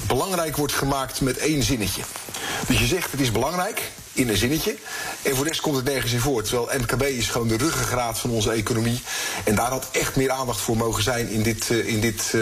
belangrijk 0.07 0.57
wordt 0.57 0.73
gemaakt 0.73 1.14
met 1.21 1.39
één 1.39 1.63
zinnetje. 1.63 2.03
Dus 2.67 2.79
je 2.79 2.87
zegt 2.87 3.11
het 3.11 3.21
is 3.21 3.33
belangrijk 3.33 3.91
in 4.15 4.29
een 4.29 4.37
zinnetje. 4.37 4.77
En 5.23 5.35
voor 5.35 5.45
de 5.45 5.51
rest 5.51 5.61
komt 5.63 5.77
het 5.77 5.85
nergens 5.85 6.13
in 6.13 6.21
voor. 6.21 6.43
Terwijl 6.43 6.81
MKB 6.81 7.03
is 7.03 7.29
gewoon 7.29 7.49
de 7.49 7.57
ruggengraat 7.57 8.19
van 8.19 8.31
onze 8.31 8.51
economie. 8.51 9.03
En 9.45 9.55
daar 9.55 9.71
had 9.71 9.89
echt 9.93 10.17
meer 10.17 10.31
aandacht 10.31 10.61
voor 10.61 10.77
mogen 10.77 11.03
zijn 11.03 11.29
in 11.29 11.43
dit, 11.43 11.71
eh, 11.71 11.89
in 11.89 12.01
dit 12.01 12.33
eh, 12.35 12.41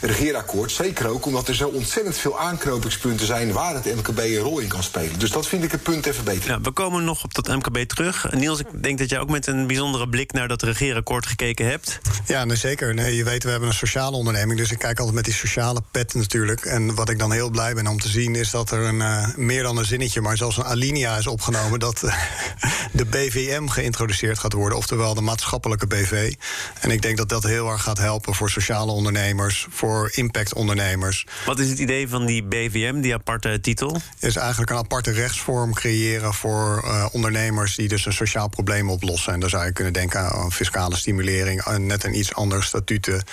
regeerakkoord. 0.00 0.70
Zeker 0.72 1.08
ook 1.08 1.26
omdat 1.26 1.48
er 1.48 1.54
zo 1.54 1.68
ontzettend 1.68 2.16
veel 2.16 2.38
aanknopingspunten 2.40 3.26
zijn 3.26 3.52
waar 3.52 3.74
het 3.74 3.84
MKB 3.84 4.18
een 4.18 4.36
rol 4.36 4.58
in 4.58 4.68
kan 4.68 4.82
spelen. 4.82 5.18
Dus 5.18 5.30
dat 5.30 5.46
vind 5.46 5.64
ik 5.64 5.70
het 5.72 5.82
punt 5.82 6.06
even 6.06 6.24
beter. 6.24 6.50
Ja, 6.50 6.60
we 6.60 6.70
komen 6.70 7.04
nog 7.04 7.24
op 7.24 7.34
dat 7.34 7.48
MKB 7.48 7.78
terug. 7.78 8.32
Niels, 8.32 8.60
ik 8.60 8.82
denk 8.82 8.98
dat 8.98 9.10
jij 9.10 9.18
ook 9.18 9.30
met 9.30 9.46
een 9.46 9.66
bijzondere 9.66 10.08
blik 10.08 10.32
naar 10.32 10.48
dat 10.48 10.62
regeerakkoord 10.62 11.26
gekeken 11.26 11.66
hebt. 11.66 11.98
Ja, 12.26 12.44
nee, 12.44 12.56
zeker. 12.56 12.94
Nee, 12.94 13.16
je 13.16 13.24
weet, 13.24 13.44
we 13.44 13.50
hebben 13.50 13.68
een 13.68 13.74
sociale 13.74 14.16
onderneming. 14.16 14.58
Dus 14.58 14.70
ik 14.70 14.78
kijk 14.78 14.98
altijd 14.98 15.16
met 15.16 15.24
die 15.24 15.34
sociale 15.34 15.82
pet 15.90 16.14
natuurlijk. 16.14 16.64
En 16.64 16.94
wat 16.94 17.08
ik 17.08 17.18
dan 17.18 17.32
heel 17.32 17.50
blij 17.50 17.74
ben 17.74 17.86
om 17.86 18.00
te 18.00 18.08
zien... 18.08 18.34
is 18.34 18.50
dat 18.50 18.70
er 18.70 18.80
een, 18.80 19.00
eh, 19.00 19.34
meer 19.36 19.62
dan 19.62 19.76
een 19.76 19.84
zinnetje, 19.84 20.20
maar 20.20 20.36
zelfs 20.36 20.56
een 20.56 20.64
alinea 20.64 21.01
is 21.10 21.26
opgenomen... 21.26 21.78
dat 21.78 22.02
eh, 22.02 22.14
de 22.92 23.04
BVM 23.04 23.66
geïntroduceerd 23.66 24.38
gaat 24.38 24.52
worden. 24.52 24.78
Oftewel 24.78 25.14
de 25.14 25.20
maatschappelijke 25.20 25.86
BV. 25.86 26.34
En 26.80 26.90
ik 26.90 27.02
denk 27.02 27.16
dat 27.16 27.28
dat 27.28 27.42
heel 27.42 27.70
erg 27.70 27.82
gaat 27.82 27.98
helpen 27.98 28.34
voor 28.34 28.50
sociale 28.50 28.92
ondernemers... 28.92 29.66
voor 29.70 30.10
impactondernemers. 30.14 31.26
Wat 31.46 31.58
is 31.58 31.68
het 31.68 31.78
idee 31.78 32.08
van 32.08 32.26
die 32.26 32.42
BVM, 32.42 33.00
die 33.00 33.14
aparte 33.14 33.60
titel? 33.60 34.00
is 34.18 34.36
eigenlijk 34.36 34.70
een 34.70 34.76
aparte 34.76 35.10
rechtsvorm 35.10 35.74
creëren 35.74 36.34
voor 36.34 36.82
eh, 36.84 37.06
ondernemers 37.12 37.76
die 37.76 37.88
dus 37.88 38.06
een 38.06 38.12
sociaal 38.12 38.48
probleem 38.48 38.90
oplossen. 38.90 39.32
En 39.32 39.40
daar 39.40 39.50
zou 39.50 39.64
je 39.64 39.72
kunnen 39.72 39.92
denken 39.92 40.20
aan 40.20 40.52
fiscale 40.52 40.96
stimulering, 40.96 41.62
aan 41.62 41.86
net 41.86 42.04
een 42.04 42.18
iets 42.18 42.34
andere 42.34 42.62
statuten. 42.62 43.24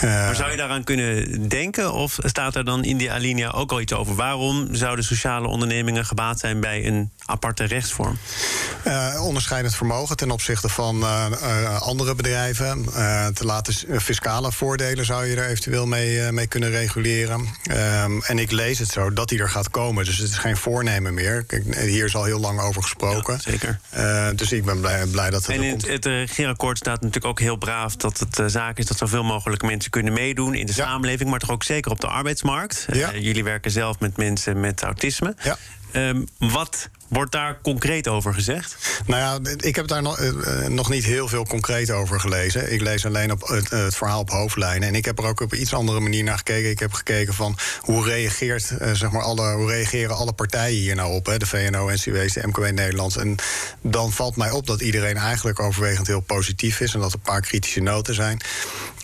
Eh, 0.00 0.08
Maar 0.08 0.34
zou 0.34 0.50
je 0.50 0.56
daaraan 0.56 0.84
kunnen 0.84 1.48
denken? 1.48 1.92
Of 1.92 2.18
staat 2.22 2.54
er 2.54 2.64
dan 2.64 2.84
in 2.84 2.96
die 2.96 3.12
alinea 3.12 3.50
ook 3.50 3.72
al 3.72 3.80
iets 3.80 3.92
over? 3.92 4.14
Waarom 4.14 4.68
zouden 4.74 5.04
sociale 5.04 5.48
ondernemingen 5.48 6.04
gebaat 6.04 6.38
zijn 6.38 6.60
bij 6.60 6.86
een 6.86 6.99
een 7.00 7.10
aparte 7.24 7.64
rechtsvorm? 7.64 8.18
Uh, 8.86 9.22
onderscheidend 9.24 9.74
vermogen 9.74 10.16
ten 10.16 10.30
opzichte 10.30 10.68
van 10.68 10.96
uh, 10.96 11.26
uh, 11.42 11.80
andere 11.80 12.14
bedrijven. 12.14 12.84
te 13.34 13.44
laten 13.44 14.00
fiscale 14.00 14.52
voordelen 14.52 15.04
zou 15.04 15.26
je 15.26 15.36
er 15.36 15.46
eventueel 15.48 15.86
mee, 15.86 16.32
mee 16.32 16.46
kunnen 16.46 16.70
reguleren. 16.70 17.40
Um, 17.70 18.22
en 18.22 18.38
ik 18.38 18.50
lees 18.50 18.78
het 18.78 18.88
zo 18.88 19.12
dat 19.12 19.28
die 19.28 19.38
er 19.40 19.48
gaat 19.50 19.70
komen. 19.70 20.04
Dus 20.04 20.18
het 20.18 20.28
is 20.28 20.38
geen 20.38 20.56
voornemen 20.56 21.14
meer. 21.14 21.44
Kijk, 21.44 21.76
hier 21.76 22.04
is 22.04 22.14
al 22.14 22.24
heel 22.24 22.40
lang 22.40 22.60
over 22.60 22.82
gesproken. 22.82 23.40
Ja, 23.44 23.50
zeker. 23.50 23.80
dus 24.36 24.52
ik 24.52 24.64
ben 24.64 24.80
blij, 24.80 25.06
blij 25.06 25.30
dat 25.30 25.46
het 25.46 25.50
En 25.50 25.58
er 25.60 25.64
in 25.64 25.70
komt. 25.70 25.82
het, 25.82 25.90
het 25.92 26.04
regeerakkoord 26.04 26.78
staat 26.78 27.00
natuurlijk 27.00 27.26
ook 27.26 27.40
heel 27.40 27.56
braaf 27.56 27.96
dat 27.96 28.18
het 28.18 28.52
zaak 28.52 28.78
is 28.78 28.86
dat 28.86 28.98
zoveel 28.98 29.24
mogelijk 29.24 29.62
mensen 29.62 29.90
kunnen 29.90 30.12
meedoen 30.12 30.54
in 30.54 30.66
de 30.66 30.72
Ja. 30.76 30.84
samenleving, 30.84 31.30
maar 31.30 31.38
toch 31.38 31.50
ook 31.50 31.64
zeker 31.64 31.90
op 31.90 32.00
de 32.00 32.06
arbeidsmarkt. 32.06 32.86
Ja. 32.92 33.12
Eh, 33.12 33.22
jullie 33.22 33.44
werken 33.44 33.70
zelf 33.70 33.98
met 34.00 34.16
mensen 34.16 34.60
met 34.60 34.82
autisme. 34.82 35.34
Ja. 35.42 35.56
Ehm, 35.92 36.24
wat 36.38 36.88
wordt 37.08 37.32
daar 37.32 37.58
concreet 37.62 38.08
over 38.08 38.34
gezegd? 38.34 39.02
Nou 39.06 39.20
ja, 39.20 39.52
ik 39.56 39.76
heb 39.76 39.86
daar 39.86 40.02
nog, 40.02 40.18
eh, 40.18 40.28
eh, 40.28 40.70
nog 40.70 40.88
niet 40.90 41.04
heel 41.04 41.28
veel 41.28 41.46
concreet 41.46 41.90
over 41.90 42.20
gelezen. 42.20 42.72
Ik 42.72 42.80
lees 42.80 43.06
alleen 43.06 43.32
op 43.32 43.48
het, 43.48 43.70
het 43.70 43.96
verhaal 43.96 44.20
op 44.20 44.30
hoofdlijnen. 44.30 44.88
En 44.88 44.94
ik 44.94 45.04
heb 45.04 45.18
er 45.18 45.24
ook 45.24 45.40
op 45.40 45.54
iets 45.54 45.74
andere 45.74 46.00
manier 46.00 46.24
naar 46.24 46.36
gekeken. 46.36 46.70
Ik 46.70 46.78
heb 46.78 46.92
gekeken 46.92 47.34
van 47.34 47.56
hoe, 47.80 48.04
reageert, 48.04 48.70
eh, 48.70 48.92
zeg 48.92 49.10
maar 49.10 49.22
alle, 49.22 49.52
hoe 49.52 49.70
reageren 49.70 50.16
alle 50.16 50.32
partijen 50.32 50.78
hier 50.78 50.94
nou 50.94 51.14
op. 51.14 51.26
Hè? 51.26 51.38
De 51.38 51.46
VNO, 51.46 51.88
NCW's, 51.88 52.32
de 52.32 52.46
MKW 52.46 52.62
Nederlands. 52.62 53.16
En 53.16 53.36
dan 53.80 54.12
valt 54.12 54.36
mij 54.36 54.50
op 54.50 54.66
dat 54.66 54.80
iedereen 54.80 55.16
eigenlijk 55.16 55.60
overwegend 55.60 56.06
heel 56.06 56.20
positief 56.20 56.80
is. 56.80 56.94
En 56.94 57.00
dat 57.00 57.12
er 57.12 57.18
een 57.18 57.32
paar 57.32 57.40
kritische 57.40 57.80
noten 57.80 58.14
zijn. 58.14 58.40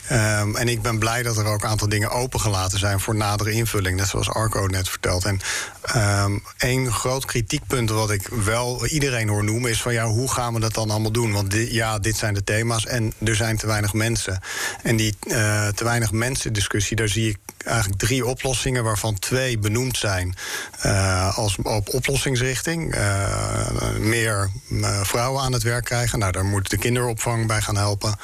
Ehm, 0.08 0.54
en 0.54 0.68
ik 0.68 0.82
ben 0.82 0.98
blij 0.98 1.22
dat 1.22 1.36
er 1.36 1.46
ook 1.46 1.62
een 1.62 1.68
aantal 1.68 1.88
dingen 1.88 2.10
opengelaten 2.10 2.78
zijn 2.78 3.00
voor 3.00 3.14
nadere 3.14 3.50
invulling. 3.50 3.96
Net 3.96 4.08
zoals 4.08 4.28
Arco 4.28 4.66
net 4.66 4.88
vertelt. 4.88 5.24
En 5.24 5.40
ehm 5.82 6.38
één 6.58 6.92
groot 6.92 7.24
kritiekpunt 7.24 7.90
wat 7.90 8.10
ik 8.10 8.28
wel 8.44 8.86
iedereen 8.86 9.28
hoor 9.28 9.44
noemen 9.44 9.70
is 9.70 9.82
van 9.82 9.92
ja, 9.92 10.06
hoe 10.06 10.32
gaan 10.32 10.54
we 10.54 10.60
dat 10.60 10.74
dan 10.74 10.90
allemaal 10.90 11.12
doen? 11.12 11.32
Want 11.32 11.54
ja, 11.54 11.98
dit 11.98 12.16
zijn 12.16 12.34
de 12.34 12.44
thema's 12.44 12.86
en 12.86 13.12
er 13.24 13.36
zijn 13.36 13.56
te 13.56 13.66
weinig 13.66 13.92
mensen. 13.92 14.40
En 14.82 14.96
die 14.96 15.16
eh, 15.20 15.68
te 15.68 15.84
weinig 15.84 16.12
mensen 16.12 16.52
discussie, 16.52 16.96
daar 16.96 17.08
zie 17.08 17.28
ik 17.28 17.38
eigenlijk 17.66 17.98
drie 17.98 18.26
oplossingen, 18.26 18.84
waarvan 18.84 19.18
twee 19.18 19.58
benoemd 19.58 19.96
zijn 19.96 20.34
eh, 20.80 21.38
als 21.38 21.56
op 21.62 21.94
oplossingsrichting. 21.94 22.94
Eh, 22.94 23.96
meer 23.98 24.50
eh, 24.82 25.00
vrouwen 25.02 25.42
aan 25.42 25.52
het 25.52 25.62
werk 25.62 25.84
krijgen. 25.84 26.18
Nou, 26.18 26.32
daar 26.32 26.44
moet 26.44 26.70
de 26.70 26.78
kinderopvang 26.78 27.46
bij 27.46 27.60
gaan 27.60 27.76
helpen. 27.76 28.16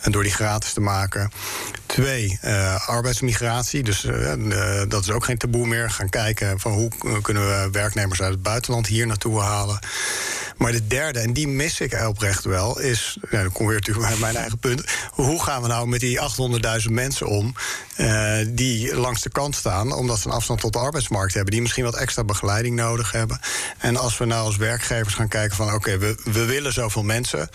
En 0.00 0.12
door 0.12 0.22
die 0.22 0.32
gratis 0.32 0.72
te 0.72 0.80
maken. 0.80 1.30
Twee, 1.86 2.38
arbeidsmigratie. 2.86 3.82
Dus 3.82 4.06
dat 4.88 5.02
is 5.02 5.10
ook 5.10 5.24
geen 5.24 5.38
taboe 5.38 5.66
meer. 5.66 5.90
Gaan 5.90 6.08
kijken 6.08 6.60
van 6.60 6.72
hoe 6.72 7.20
kunnen 7.22 7.46
we 7.46 7.68
werknemers 7.72 8.22
uit 8.22 8.32
het 8.32 8.42
buitenland 8.42 8.86
hier 8.86 9.06
naartoe 9.06 9.40
halen. 9.40 9.78
Maar 10.60 10.72
de 10.72 10.86
derde, 10.86 11.18
en 11.20 11.32
die 11.32 11.48
mis 11.48 11.80
ik 11.80 12.06
oprecht 12.08 12.44
wel, 12.44 12.80
is. 12.80 13.16
Ja, 13.30 13.42
dan 13.42 13.52
kom 13.52 13.66
weer 13.66 13.74
natuurlijk 13.76 14.08
bij 14.08 14.18
mijn 14.18 14.36
eigen 14.36 14.58
punt. 14.58 14.84
Hoe 15.10 15.42
gaan 15.42 15.62
we 15.62 15.68
nou 15.68 15.88
met 15.88 16.00
die 16.00 16.18
800.000 16.86 16.90
mensen 16.92 17.26
om. 17.26 17.54
eh, 17.96 18.36
die 18.48 18.96
langs 18.96 19.20
de 19.22 19.30
kant 19.30 19.54
staan, 19.54 19.92
omdat 19.92 20.18
ze 20.18 20.28
een 20.28 20.34
afstand 20.34 20.60
tot 20.60 20.72
de 20.72 20.78
arbeidsmarkt 20.78 21.34
hebben. 21.34 21.52
Die 21.52 21.60
misschien 21.62 21.84
wat 21.84 21.96
extra 21.96 22.24
begeleiding 22.24 22.76
nodig 22.76 23.12
hebben. 23.12 23.40
En 23.78 23.96
als 23.96 24.18
we 24.18 24.24
nou 24.24 24.44
als 24.44 24.56
werkgevers 24.56 25.14
gaan 25.14 25.28
kijken 25.28 25.56
van. 25.56 25.72
oké, 25.74 25.98
we, 25.98 26.16
we 26.24 26.44
willen 26.44 26.72
zoveel 26.72 27.02
mensen. 27.02 27.48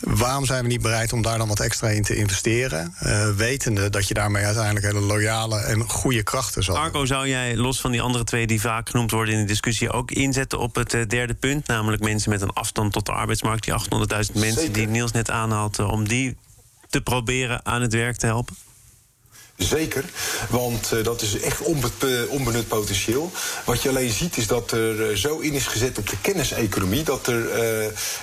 Waarom 0.00 0.44
zijn 0.46 0.62
we 0.62 0.68
niet 0.68 0.82
bereid 0.82 1.12
om 1.12 1.22
daar 1.22 1.38
dan 1.38 1.48
wat 1.48 1.60
extra 1.60 1.88
in 1.88 2.02
te 2.02 2.16
investeren? 2.16 2.94
eh, 2.98 3.28
wetende 3.36 3.90
dat 3.90 4.08
je 4.08 4.14
daarmee 4.14 4.44
uiteindelijk 4.44 4.86
hele 4.86 5.00
loyale 5.00 5.60
en 5.60 5.88
goede 5.88 6.22
krachten 6.22 6.62
zal. 6.62 6.76
Arco, 6.78 7.04
zou 7.04 7.28
jij 7.28 7.56
los 7.56 7.80
van 7.80 7.90
die 7.90 8.00
andere 8.02 8.24
twee 8.24 8.46
die 8.46 8.60
vaak 8.60 8.88
genoemd 8.90 9.10
worden 9.10 9.34
in 9.34 9.40
de 9.40 9.46
discussie 9.46 9.90
ook 9.90 10.10
inzetten 10.10 10.58
op 10.58 10.74
het 10.74 10.94
eh, 10.94 11.06
derde 11.06 11.34
punt, 11.34 11.66
namelijk 11.66 12.02
mensen 12.02 12.30
met 12.30 12.40
een 12.40 12.45
afstand 12.52 12.92
tot 12.92 13.06
de 13.06 13.12
arbeidsmarkt, 13.12 13.64
die 13.64 13.72
800.000 13.72 14.32
mensen 14.32 14.60
Zeker. 14.60 14.72
die 14.72 14.86
Niels 14.86 15.12
net 15.12 15.30
aanhaalt, 15.30 15.78
om 15.78 16.08
die 16.08 16.36
te 16.88 17.00
proberen 17.00 17.66
aan 17.66 17.82
het 17.82 17.92
werk 17.92 18.16
te 18.16 18.26
helpen? 18.26 18.56
Zeker, 19.56 20.04
want 20.50 20.92
eh, 20.92 21.04
dat 21.04 21.22
is 21.22 21.40
echt 21.40 21.60
eh, 21.60 21.68
onbenut 22.28 22.68
potentieel. 22.68 23.32
Wat 23.64 23.82
je 23.82 23.88
alleen 23.88 24.10
ziet 24.10 24.36
is 24.36 24.46
dat 24.46 24.70
er 24.70 25.10
eh, 25.10 25.16
zo 25.16 25.38
in 25.38 25.52
is 25.52 25.66
gezet 25.66 25.98
op 25.98 26.08
de 26.08 26.20
kenniseconomie... 26.20 27.02
dat 27.02 27.26
er 27.26 27.44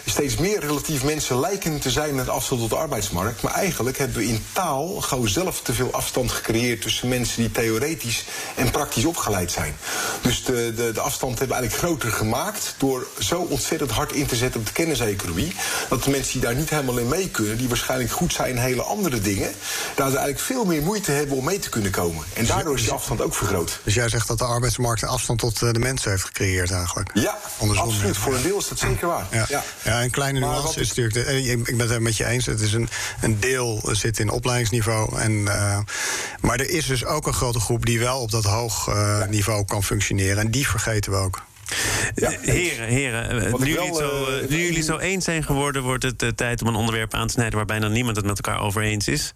steeds 0.05 0.37
meer 0.37 0.59
relatief 0.59 1.03
mensen 1.03 1.39
lijken 1.39 1.79
te 1.79 1.91
zijn 1.91 2.15
met 2.15 2.29
afstand 2.29 2.61
tot 2.61 2.69
de 2.69 2.75
arbeidsmarkt. 2.75 3.41
Maar 3.41 3.53
eigenlijk 3.53 3.97
hebben 3.97 4.17
we 4.17 4.27
in 4.27 4.45
taal 4.51 4.87
gewoon 4.87 5.27
zelf 5.27 5.61
te 5.61 5.73
veel 5.73 5.91
afstand 5.91 6.31
gecreëerd... 6.31 6.81
tussen 6.81 7.07
mensen 7.07 7.41
die 7.41 7.51
theoretisch 7.51 8.25
en 8.55 8.71
praktisch 8.71 9.05
opgeleid 9.05 9.51
zijn. 9.51 9.75
Dus 10.21 10.43
de, 10.43 10.73
de, 10.75 10.91
de 10.91 11.01
afstand 11.01 11.39
hebben 11.39 11.57
we 11.57 11.61
eigenlijk 11.61 11.91
groter 11.91 12.17
gemaakt... 12.17 12.75
door 12.77 13.07
zo 13.19 13.39
ontzettend 13.49 13.91
hard 13.91 14.11
in 14.11 14.25
te 14.25 14.35
zetten 14.35 14.59
op 14.59 14.65
de 14.65 14.73
kenniseconomie... 14.73 15.55
dat 15.89 16.03
de 16.03 16.09
mensen 16.09 16.31
die 16.31 16.41
daar 16.41 16.55
niet 16.55 16.69
helemaal 16.69 16.97
in 16.97 17.07
mee 17.07 17.29
kunnen... 17.29 17.57
die 17.57 17.67
waarschijnlijk 17.67 18.11
goed 18.11 18.33
zijn 18.33 18.49
in 18.49 18.57
hele 18.57 18.81
andere 18.81 19.19
dingen... 19.19 19.51
daar 19.95 20.09
ze 20.09 20.17
eigenlijk 20.17 20.45
veel 20.45 20.65
meer 20.65 20.81
moeite 20.81 21.11
hebben 21.11 21.37
om 21.37 21.43
mee 21.43 21.59
te 21.59 21.69
kunnen 21.69 21.91
komen. 21.91 22.25
En 22.33 22.45
daardoor 22.45 22.75
is 22.75 22.81
die 22.81 22.91
afstand 22.91 23.21
ook 23.21 23.35
vergroot. 23.35 23.79
Dus 23.83 23.93
jij 23.93 24.09
zegt 24.09 24.27
dat 24.27 24.37
de 24.37 24.43
arbeidsmarkt 24.43 25.01
een 25.01 25.07
afstand 25.07 25.39
tot 25.39 25.61
eh, 25.61 25.71
de 25.71 25.79
mensen 25.79 26.11
heeft 26.11 26.23
gecreëerd 26.23 26.71
eigenlijk? 26.71 27.09
Ja, 27.13 27.37
Andersom, 27.57 27.87
absoluut. 27.87 28.17
Voor 28.17 28.35
een 28.35 28.41
deel 28.41 28.57
is 28.57 28.67
dat 28.67 28.79
zeker 28.79 29.07
waar. 29.07 29.27
Ja. 29.31 29.63
Ja. 29.83 30.03
een 30.03 30.11
kleine 30.11 30.39
nuance 30.39 30.61
wat 30.61 30.77
is 30.77 30.87
natuurlijk... 30.87 31.15
De, 31.15 31.23
eh, 31.23 31.49
ik 31.49 31.77
ben 31.77 31.89
het 31.89 31.99
met 31.99 32.17
je 32.17 32.25
eens. 32.25 32.45
Het 32.45 32.61
is 32.61 32.73
een, 32.73 32.89
een 33.21 33.39
deel 33.39 33.89
zit 33.91 34.19
in 34.19 34.29
opleidingsniveau. 34.29 35.19
En, 35.19 35.47
eh, 35.47 35.79
maar 36.41 36.59
er 36.59 36.69
is 36.69 36.85
dus 36.85 37.05
ook 37.05 37.27
een 37.27 37.33
grote 37.33 37.59
groep 37.59 37.85
die 37.85 37.99
wel 37.99 38.19
op 38.19 38.31
dat 38.31 38.43
hoog 38.43 38.91
niveau 39.29 39.65
kan 39.65 39.83
functioneren. 39.83 40.37
En 40.37 40.51
die 40.51 40.67
vergeten 40.67 41.11
we 41.11 41.17
ook. 41.17 41.41
Ja, 42.15 42.31
Eh, 42.31 42.37
heren, 42.41 42.87
heren 42.87 43.29
eh, 43.45 43.51
Wat 43.51 43.59
nu, 43.59 43.65
ik 43.71 43.73
jullie 43.73 43.89
het 43.89 43.99
wel, 43.99 44.25
zo, 44.25 44.31
eh, 44.31 44.49
nu 44.49 44.63
jullie 44.65 44.83
zo 44.83 44.97
eens 44.97 45.25
zijn 45.25 45.43
geworden, 45.43 45.81
wordt 45.83 46.03
het 46.03 46.23
eh, 46.23 46.29
tijd 46.29 46.61
om 46.61 46.67
een 46.67 46.75
onderwerp 46.75 47.13
aan 47.13 47.27
te 47.27 47.33
snijden 47.33 47.55
waar 47.55 47.65
bijna 47.65 47.87
niemand 47.87 48.15
het 48.15 48.25
met 48.25 48.35
elkaar 48.41 48.61
over 48.61 48.81
eens 48.81 49.07
is. 49.07 49.33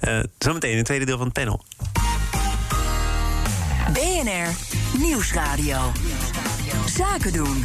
Eh, 0.00 0.18
zometeen 0.38 0.70
in 0.70 0.76
het 0.76 0.86
tweede 0.86 1.04
deel 1.04 1.16
van 1.16 1.26
het 1.26 1.34
panel. 1.34 1.64
BNR 3.92 4.48
Nieuwsradio. 4.98 5.92
Zaken 6.96 7.32
doen. 7.32 7.64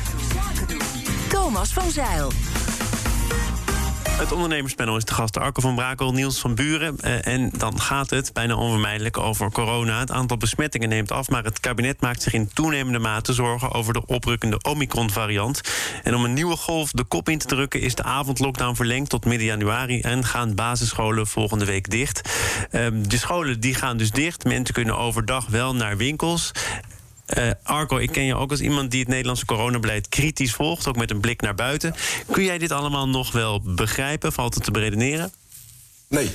Thomas 1.29 1.73
van 1.73 1.91
Zeil. 1.91 2.31
Het 4.21 4.31
ondernemerspanel 4.31 4.97
is 4.97 5.05
de 5.05 5.13
gast 5.13 5.37
Arco 5.37 5.61
van 5.61 5.75
Brakel, 5.75 6.13
Niels 6.13 6.39
van 6.39 6.55
Buren. 6.55 6.99
Eh, 6.99 7.27
en 7.27 7.51
dan 7.57 7.81
gaat 7.81 8.09
het 8.09 8.33
bijna 8.33 8.55
onvermijdelijk 8.55 9.17
over 9.17 9.51
corona. 9.51 9.99
Het 9.99 10.11
aantal 10.11 10.37
besmettingen 10.37 10.89
neemt 10.89 11.11
af, 11.11 11.29
maar 11.29 11.43
het 11.43 11.59
kabinet 11.59 12.01
maakt 12.01 12.21
zich 12.21 12.33
in 12.33 12.49
toenemende 12.53 12.99
mate 12.99 13.33
zorgen 13.33 13.71
over 13.71 13.93
de 13.93 14.05
oprukkende 14.05 14.61
Omicron-variant. 14.61 15.61
En 16.03 16.15
om 16.15 16.23
een 16.23 16.33
nieuwe 16.33 16.55
golf 16.55 16.91
de 16.91 17.03
kop 17.03 17.29
in 17.29 17.37
te 17.37 17.47
drukken, 17.47 17.81
is 17.81 17.95
de 17.95 18.03
avondlockdown 18.03 18.75
verlengd 18.75 19.09
tot 19.09 19.25
midden 19.25 19.47
januari 19.47 20.01
en 20.01 20.25
gaan 20.25 20.55
basisscholen 20.55 21.27
volgende 21.27 21.65
week 21.65 21.89
dicht. 21.89 22.29
Ehm, 22.71 23.03
de 23.07 23.17
scholen 23.17 23.59
die 23.59 23.75
gaan 23.75 23.97
dus 23.97 24.11
dicht. 24.11 24.43
Mensen 24.43 24.73
kunnen 24.73 24.97
overdag 24.97 25.47
wel 25.47 25.75
naar 25.75 25.97
winkels. 25.97 26.51
Eh, 27.33 27.49
Arco, 27.63 27.97
ik 27.97 28.11
ken 28.11 28.23
je 28.23 28.35
ook 28.35 28.51
als 28.51 28.61
iemand 28.61 28.91
die 28.91 28.99
het 28.99 29.09
Nederlandse 29.09 29.45
coronabeleid 29.45 30.09
kritisch 30.09 30.53
volgt, 30.53 30.87
ook 30.87 30.95
met 30.95 31.11
een 31.11 31.19
blik 31.19 31.41
naar 31.41 31.55
buiten. 31.55 31.95
Kun 32.31 32.43
jij 32.43 32.57
dit 32.57 32.71
allemaal 32.71 33.09
nog 33.09 33.31
wel 33.31 33.61
begrijpen? 33.61 34.31
Valt 34.31 34.53
het 34.55 34.63
te 34.63 34.71
beredeneren? 34.71 35.31
Nee, 36.11 36.31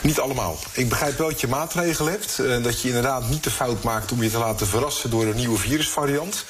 niet 0.00 0.20
allemaal. 0.20 0.58
Ik 0.72 0.88
begrijp 0.88 1.18
wel 1.18 1.28
dat 1.28 1.40
je 1.40 1.48
maatregelen 1.48 2.12
hebt. 2.12 2.38
eh, 2.38 2.62
dat 2.62 2.80
je 2.80 2.88
inderdaad 2.88 3.28
niet 3.28 3.44
de 3.44 3.50
fout 3.50 3.82
maakt 3.82 4.12
om 4.12 4.22
je 4.22 4.30
te 4.30 4.38
laten 4.38 4.66
verrassen 4.66 5.10
door 5.10 5.24
een 5.26 5.36
nieuwe 5.36 5.58
virusvariant. 5.58 6.44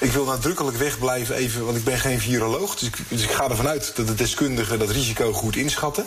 Ik 0.00 0.12
wil 0.12 0.24
nadrukkelijk 0.24 0.76
wegblijven 0.76 1.34
even, 1.34 1.64
want 1.64 1.76
ik 1.76 1.84
ben 1.84 1.98
geen 1.98 2.20
viroloog. 2.20 2.74
Dus 2.76 2.88
ik, 2.88 2.96
dus 3.08 3.24
ga 3.24 3.50
ervan 3.50 3.68
uit 3.68 3.92
dat 3.96 4.06
de 4.06 4.14
deskundigen 4.14 4.78
dat 4.78 4.90
risico 4.90 5.32
goed 5.32 5.56
inschatten. 5.56 6.06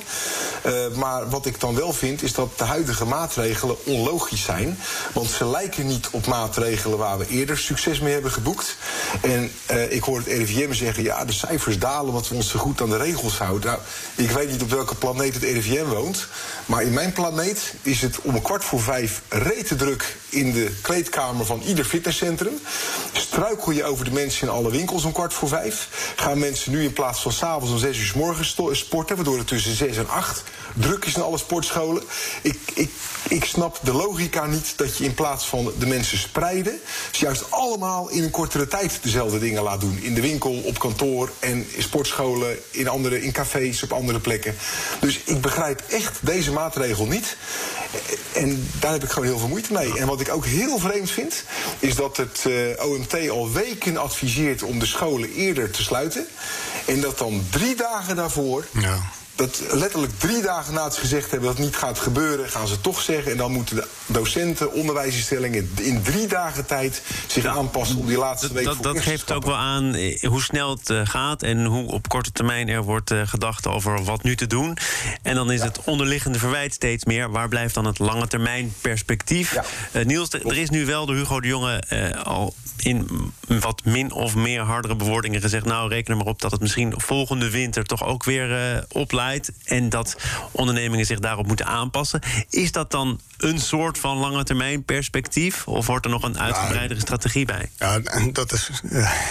Eh, 0.62 0.74
maar 0.96 1.30
wat 1.30 1.46
ik 1.46 1.60
dan 1.60 1.76
wel 1.76 1.94
vind, 1.94 2.24
is 2.24 2.34
dat 2.34 2.58
de 2.58 2.64
huidige 2.64 3.06
maatregelen 3.06 3.86
onlogisch 3.86 4.44
zijn. 4.44 4.80
Want 5.14 5.30
ze 5.30 5.46
lijken 5.46 5.88
niet 5.88 6.08
op 6.12 6.26
maatregelen 6.26 6.98
waar 6.98 7.18
we 7.18 7.28
eerder 7.28 7.58
succes 7.58 8.00
mee 8.00 8.14
hebben 8.14 8.32
geboekt. 8.32 8.78
En 9.22 9.52
eh, 9.66 9.92
ik 9.92 10.04
hoor 10.04 10.18
het 10.18 10.28
RIVM 10.28 10.74
zeggen, 10.74 11.04
ja, 11.04 11.26
de 11.26 11.34
cijfers 11.34 11.80
dalen 11.80 12.08
omdat 12.08 12.28
we 12.28 12.36
ons 12.36 12.50
zo 12.50 12.60
goed 12.60 12.82
aan 12.82 12.90
de 12.90 12.98
regels 12.98 13.38
houden. 13.38 13.70
Nou, 13.70 13.82
ik 14.16 14.32
weet 14.32 14.52
niet 14.52 14.62
op 14.62 14.70
welke 14.70 14.96
planeet 14.96 15.34
het 15.34 15.44
RIVM 15.44 15.86
woont. 15.86 16.08
Maar 16.66 16.84
in 16.84 16.94
mijn 16.94 17.14
planeet 17.14 17.74
is 17.82 18.02
het 18.02 18.22
om 18.22 18.36
een 18.36 18.42
kwart 18.42 18.64
voor 18.64 18.82
vijf 18.82 19.22
rete 19.30 19.76
druk 19.76 20.16
in 20.30 20.52
de 20.52 20.72
kleedkamer 20.82 21.46
van 21.46 21.62
ieder 21.66 21.86
fitnesscentrum. 21.86 22.60
Struikel 23.14 23.72
je 23.72 23.84
over 23.84 24.06
de 24.06 24.12
mensen 24.12 24.48
in 24.48 24.54
alle 24.54 24.72
winkels 24.72 25.04
om 25.04 25.12
kwart 25.12 25.34
voor 25.34 25.48
vijf. 25.48 25.88
Gaan 26.16 26.40
mensen 26.40 26.72
nu 26.72 26.84
in 26.84 26.94
plaats 26.94 27.22
van 27.22 27.32
s'avonds 27.32 27.72
om 27.72 27.78
zes 27.78 27.98
uur 27.98 28.06
's 28.06 28.14
morgens 28.14 28.56
sporten, 28.72 29.16
waardoor 29.16 29.38
het 29.38 29.48
tussen 29.48 29.76
zes 29.76 29.98
en 29.98 30.10
acht 30.10 30.44
druk 30.76 31.06
is 31.06 31.16
in 31.16 31.22
alle 31.22 31.38
sportscholen. 31.38 32.04
Ik, 32.42 32.60
ik, 32.74 32.90
ik 33.28 33.46
snap 33.46 33.80
de 33.84 33.94
logica 33.94 34.46
niet 34.46 34.74
dat 34.76 34.98
je 34.98 35.04
in 35.04 35.14
plaats 35.14 35.46
van 35.46 35.72
de 35.80 35.86
mensen 35.86 36.18
spreiden, 36.18 36.80
ze 37.12 37.26
juist 37.26 37.52
allemaal 37.52 38.10
in 38.10 38.24
een 38.24 38.30
kortere 38.30 38.68
tijd 38.68 39.00
dezelfde 39.02 39.40
dingen 39.40 39.64
laat 39.64 39.82
doen. 39.82 40.00
In 40.02 40.14
de 40.14 40.22
winkel, 40.22 40.62
op 40.66 40.80
kantoor 40.80 41.32
en 41.40 41.68
in 41.72 41.84
sportscholen, 41.84 42.58
in, 42.72 42.88
andere, 42.88 43.22
in 43.22 43.32
cafés, 43.32 43.84
op 43.84 43.94
andere 43.94 44.20
plekken. 44.20 44.56
Dus 45.00 45.20
ik 45.24 45.42
begrijp 45.42 45.84
echt 45.90 45.99
deze 46.22 46.52
maatregel 46.52 47.06
niet. 47.06 47.38
En 48.34 48.70
daar 48.80 48.92
heb 48.92 49.04
ik 49.04 49.10
gewoon 49.10 49.28
heel 49.28 49.40
veel 49.40 49.48
moeite 49.48 49.74
mee. 49.74 50.00
En 50.00 50.08
wat 50.08 50.22
ik 50.22 50.34
ook 50.34 50.46
heel 50.46 50.80
vreemd 50.80 51.12
vind, 51.12 51.44
is 51.80 51.96
dat 51.96 52.18
het 52.18 52.44
uh, 52.48 52.86
OMT 52.86 53.30
al 53.30 53.52
weken 53.52 53.98
adviseert 53.98 54.64
om 54.64 54.80
de 54.80 54.86
scholen 54.86 55.34
eerder 55.34 55.72
te 55.72 55.84
sluiten. 55.84 56.28
En 56.86 57.02
dat 57.02 57.18
dan 57.18 57.48
drie 57.50 57.76
dagen 57.76 58.16
daarvoor 58.16 58.66
ja 58.72 59.18
dat 59.40 59.62
letterlijk 59.72 60.20
drie 60.20 60.42
dagen 60.42 60.74
na 60.74 60.84
het 60.84 60.98
gezegd 60.98 61.32
hebben 61.32 61.48
dat 61.50 61.58
het 61.58 61.66
niet 61.66 61.76
gaat 61.76 62.00
gebeuren, 62.00 62.50
gaan 62.50 62.68
ze 62.68 62.82
toch 62.82 63.02
zeggen. 63.02 63.32
En 63.32 63.38
dan 63.38 63.52
moeten 63.52 63.76
de 63.76 63.88
docenten, 64.06 64.74
onderwijsinstellingen 64.74 65.72
in 65.76 66.02
drie 66.02 66.28
dagen 66.28 66.66
tijd 66.66 67.02
zich 67.28 67.46
aanpassen 67.46 67.98
om 67.98 68.06
die 68.06 68.18
laatste 68.18 68.54
week 68.54 68.66
Dat, 68.66 68.84
dat 68.84 69.02
geeft 69.02 69.32
ook 69.32 69.46
wel 69.46 69.56
aan 69.56 69.94
eh, 69.94 70.24
hoe 70.24 70.42
snel 70.42 70.70
het 70.70 70.90
eh, 70.90 71.02
gaat 71.04 71.44
en 71.44 71.66
hoe 71.66 71.92
op 71.92 72.08
korte 72.08 72.32
termijn 72.32 72.68
er 72.68 72.84
wordt 72.84 73.12
uh, 73.12 73.22
gedacht 73.26 73.68
over 73.68 74.04
wat 74.04 74.24
nu 74.24 74.36
te 74.36 74.48
doen. 74.48 74.78
En 75.22 75.36
dan 75.36 75.52
is 75.52 75.62
het 75.62 75.80
onderliggende 75.84 76.40
verwijt 76.40 76.74
steeds 76.74 77.06
meer. 77.06 77.32
Waar 77.32 77.48
blijft 77.48 77.74
dan 77.74 77.86
het 77.86 78.00
lange 78.00 78.28
termijn 78.28 78.74
perspectief? 78.82 79.54
Ja. 79.54 80.04
Niels, 80.04 80.30
er 80.30 80.58
is 80.58 80.70
nu 80.70 80.86
wel 80.86 81.06
door 81.06 81.16
Hugo 81.16 81.40
de 81.40 81.48
Jonge 81.48 81.84
al 82.24 82.54
in 82.78 83.10
wat 83.48 83.86
min 83.86 84.12
of 84.12 84.36
meer 84.36 84.62
hardere 84.62 84.96
bewoordingen 84.96 85.42
gezegd... 85.42 85.66
nou, 85.66 85.90
reken 85.90 86.12
er 86.12 86.18
maar 86.18 86.28
op 86.28 86.42
dat 86.42 86.52
het 86.52 86.62
misschien 86.62 86.94
volgende 86.98 87.50
winter 87.50 87.86
toch 87.86 88.04
ook 88.04 88.24
weer 88.24 88.74
uh, 88.74 88.82
en 89.64 89.90
dat 89.90 90.16
ondernemingen 90.52 91.06
zich 91.06 91.20
daarop 91.20 91.48
moeten 91.48 91.66
aanpassen. 91.66 92.22
Is 92.50 92.72
dat 92.72 92.92
dan 92.92 93.20
een 93.38 93.60
soort 93.60 93.98
van 93.98 94.18
lange 94.18 94.44
termijn 94.44 94.84
perspectief? 94.84 95.68
Of 95.68 95.88
wordt 95.88 96.06
er 96.06 96.12
nog 96.12 96.24
een 96.24 96.40
uitgebreidere 96.40 97.00
strategie 97.00 97.46
bij? 97.46 97.70
Ja, 97.78 98.00
dat 98.32 98.52
is, 98.52 98.70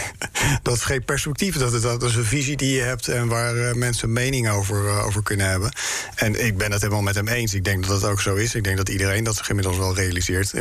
dat 0.62 0.74
is 0.74 0.82
geen 0.82 1.04
perspectief. 1.04 1.56
Dat 1.56 1.72
is, 1.72 1.80
dat 1.80 2.02
is 2.02 2.14
een 2.14 2.24
visie 2.24 2.56
die 2.56 2.74
je 2.74 2.82
hebt 2.82 3.08
en 3.08 3.28
waar 3.28 3.56
uh, 3.56 3.72
mensen 3.72 4.12
mening 4.12 4.50
over, 4.50 4.84
uh, 4.84 5.06
over 5.06 5.22
kunnen 5.22 5.48
hebben. 5.48 5.72
En 6.14 6.44
ik 6.44 6.58
ben 6.58 6.72
het 6.72 6.80
helemaal 6.80 7.02
met 7.02 7.14
hem 7.14 7.28
eens. 7.28 7.54
Ik 7.54 7.64
denk 7.64 7.86
dat 7.86 8.00
dat 8.00 8.10
ook 8.10 8.20
zo 8.20 8.34
is. 8.34 8.54
Ik 8.54 8.64
denk 8.64 8.76
dat 8.76 8.88
iedereen 8.88 9.24
dat 9.24 9.36
zich 9.36 9.48
inmiddels 9.48 9.76
wel 9.76 9.94
realiseert. 9.94 10.52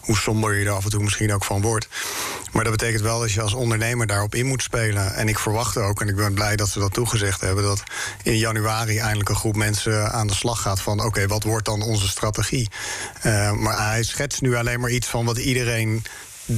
Hoe 0.00 0.16
somber 0.16 0.54
je 0.54 0.64
er 0.64 0.72
af 0.72 0.84
en 0.84 0.90
toe 0.90 1.02
misschien 1.02 1.32
ook 1.32 1.44
van 1.44 1.60
wordt. 1.60 1.88
Maar 2.52 2.64
dat 2.64 2.72
betekent 2.72 3.02
wel 3.02 3.20
dat 3.20 3.32
je 3.32 3.40
als 3.40 3.54
ondernemer 3.54 4.06
daarop 4.06 4.34
in 4.34 4.46
moet 4.46 4.62
spelen. 4.62 5.14
En 5.14 5.28
ik 5.28 5.38
verwacht 5.38 5.76
ook, 5.76 6.00
en 6.00 6.08
ik 6.08 6.16
ben 6.16 6.34
blij 6.34 6.56
dat 6.56 6.68
ze 6.68 6.78
dat 6.78 6.92
toegezegd 6.92 7.40
hebben, 7.40 7.64
dat 7.64 7.82
in 8.22 8.36
januari 8.36 8.79
eindelijk 8.88 9.28
een 9.28 9.36
groep 9.36 9.56
mensen 9.56 10.12
aan 10.12 10.26
de 10.26 10.34
slag 10.34 10.62
gaat 10.62 10.80
van: 10.80 11.04
oké, 11.04 11.26
wat 11.26 11.42
wordt 11.42 11.64
dan 11.64 11.82
onze 11.82 12.08
strategie? 12.08 12.68
Uh, 13.26 13.52
maar 13.52 13.86
hij 13.86 14.02
schetst 14.02 14.40
nu 14.40 14.56
alleen 14.56 14.80
maar 14.80 14.90
iets 14.90 15.06
van 15.06 15.24
wat 15.24 15.38
iedereen 15.38 16.04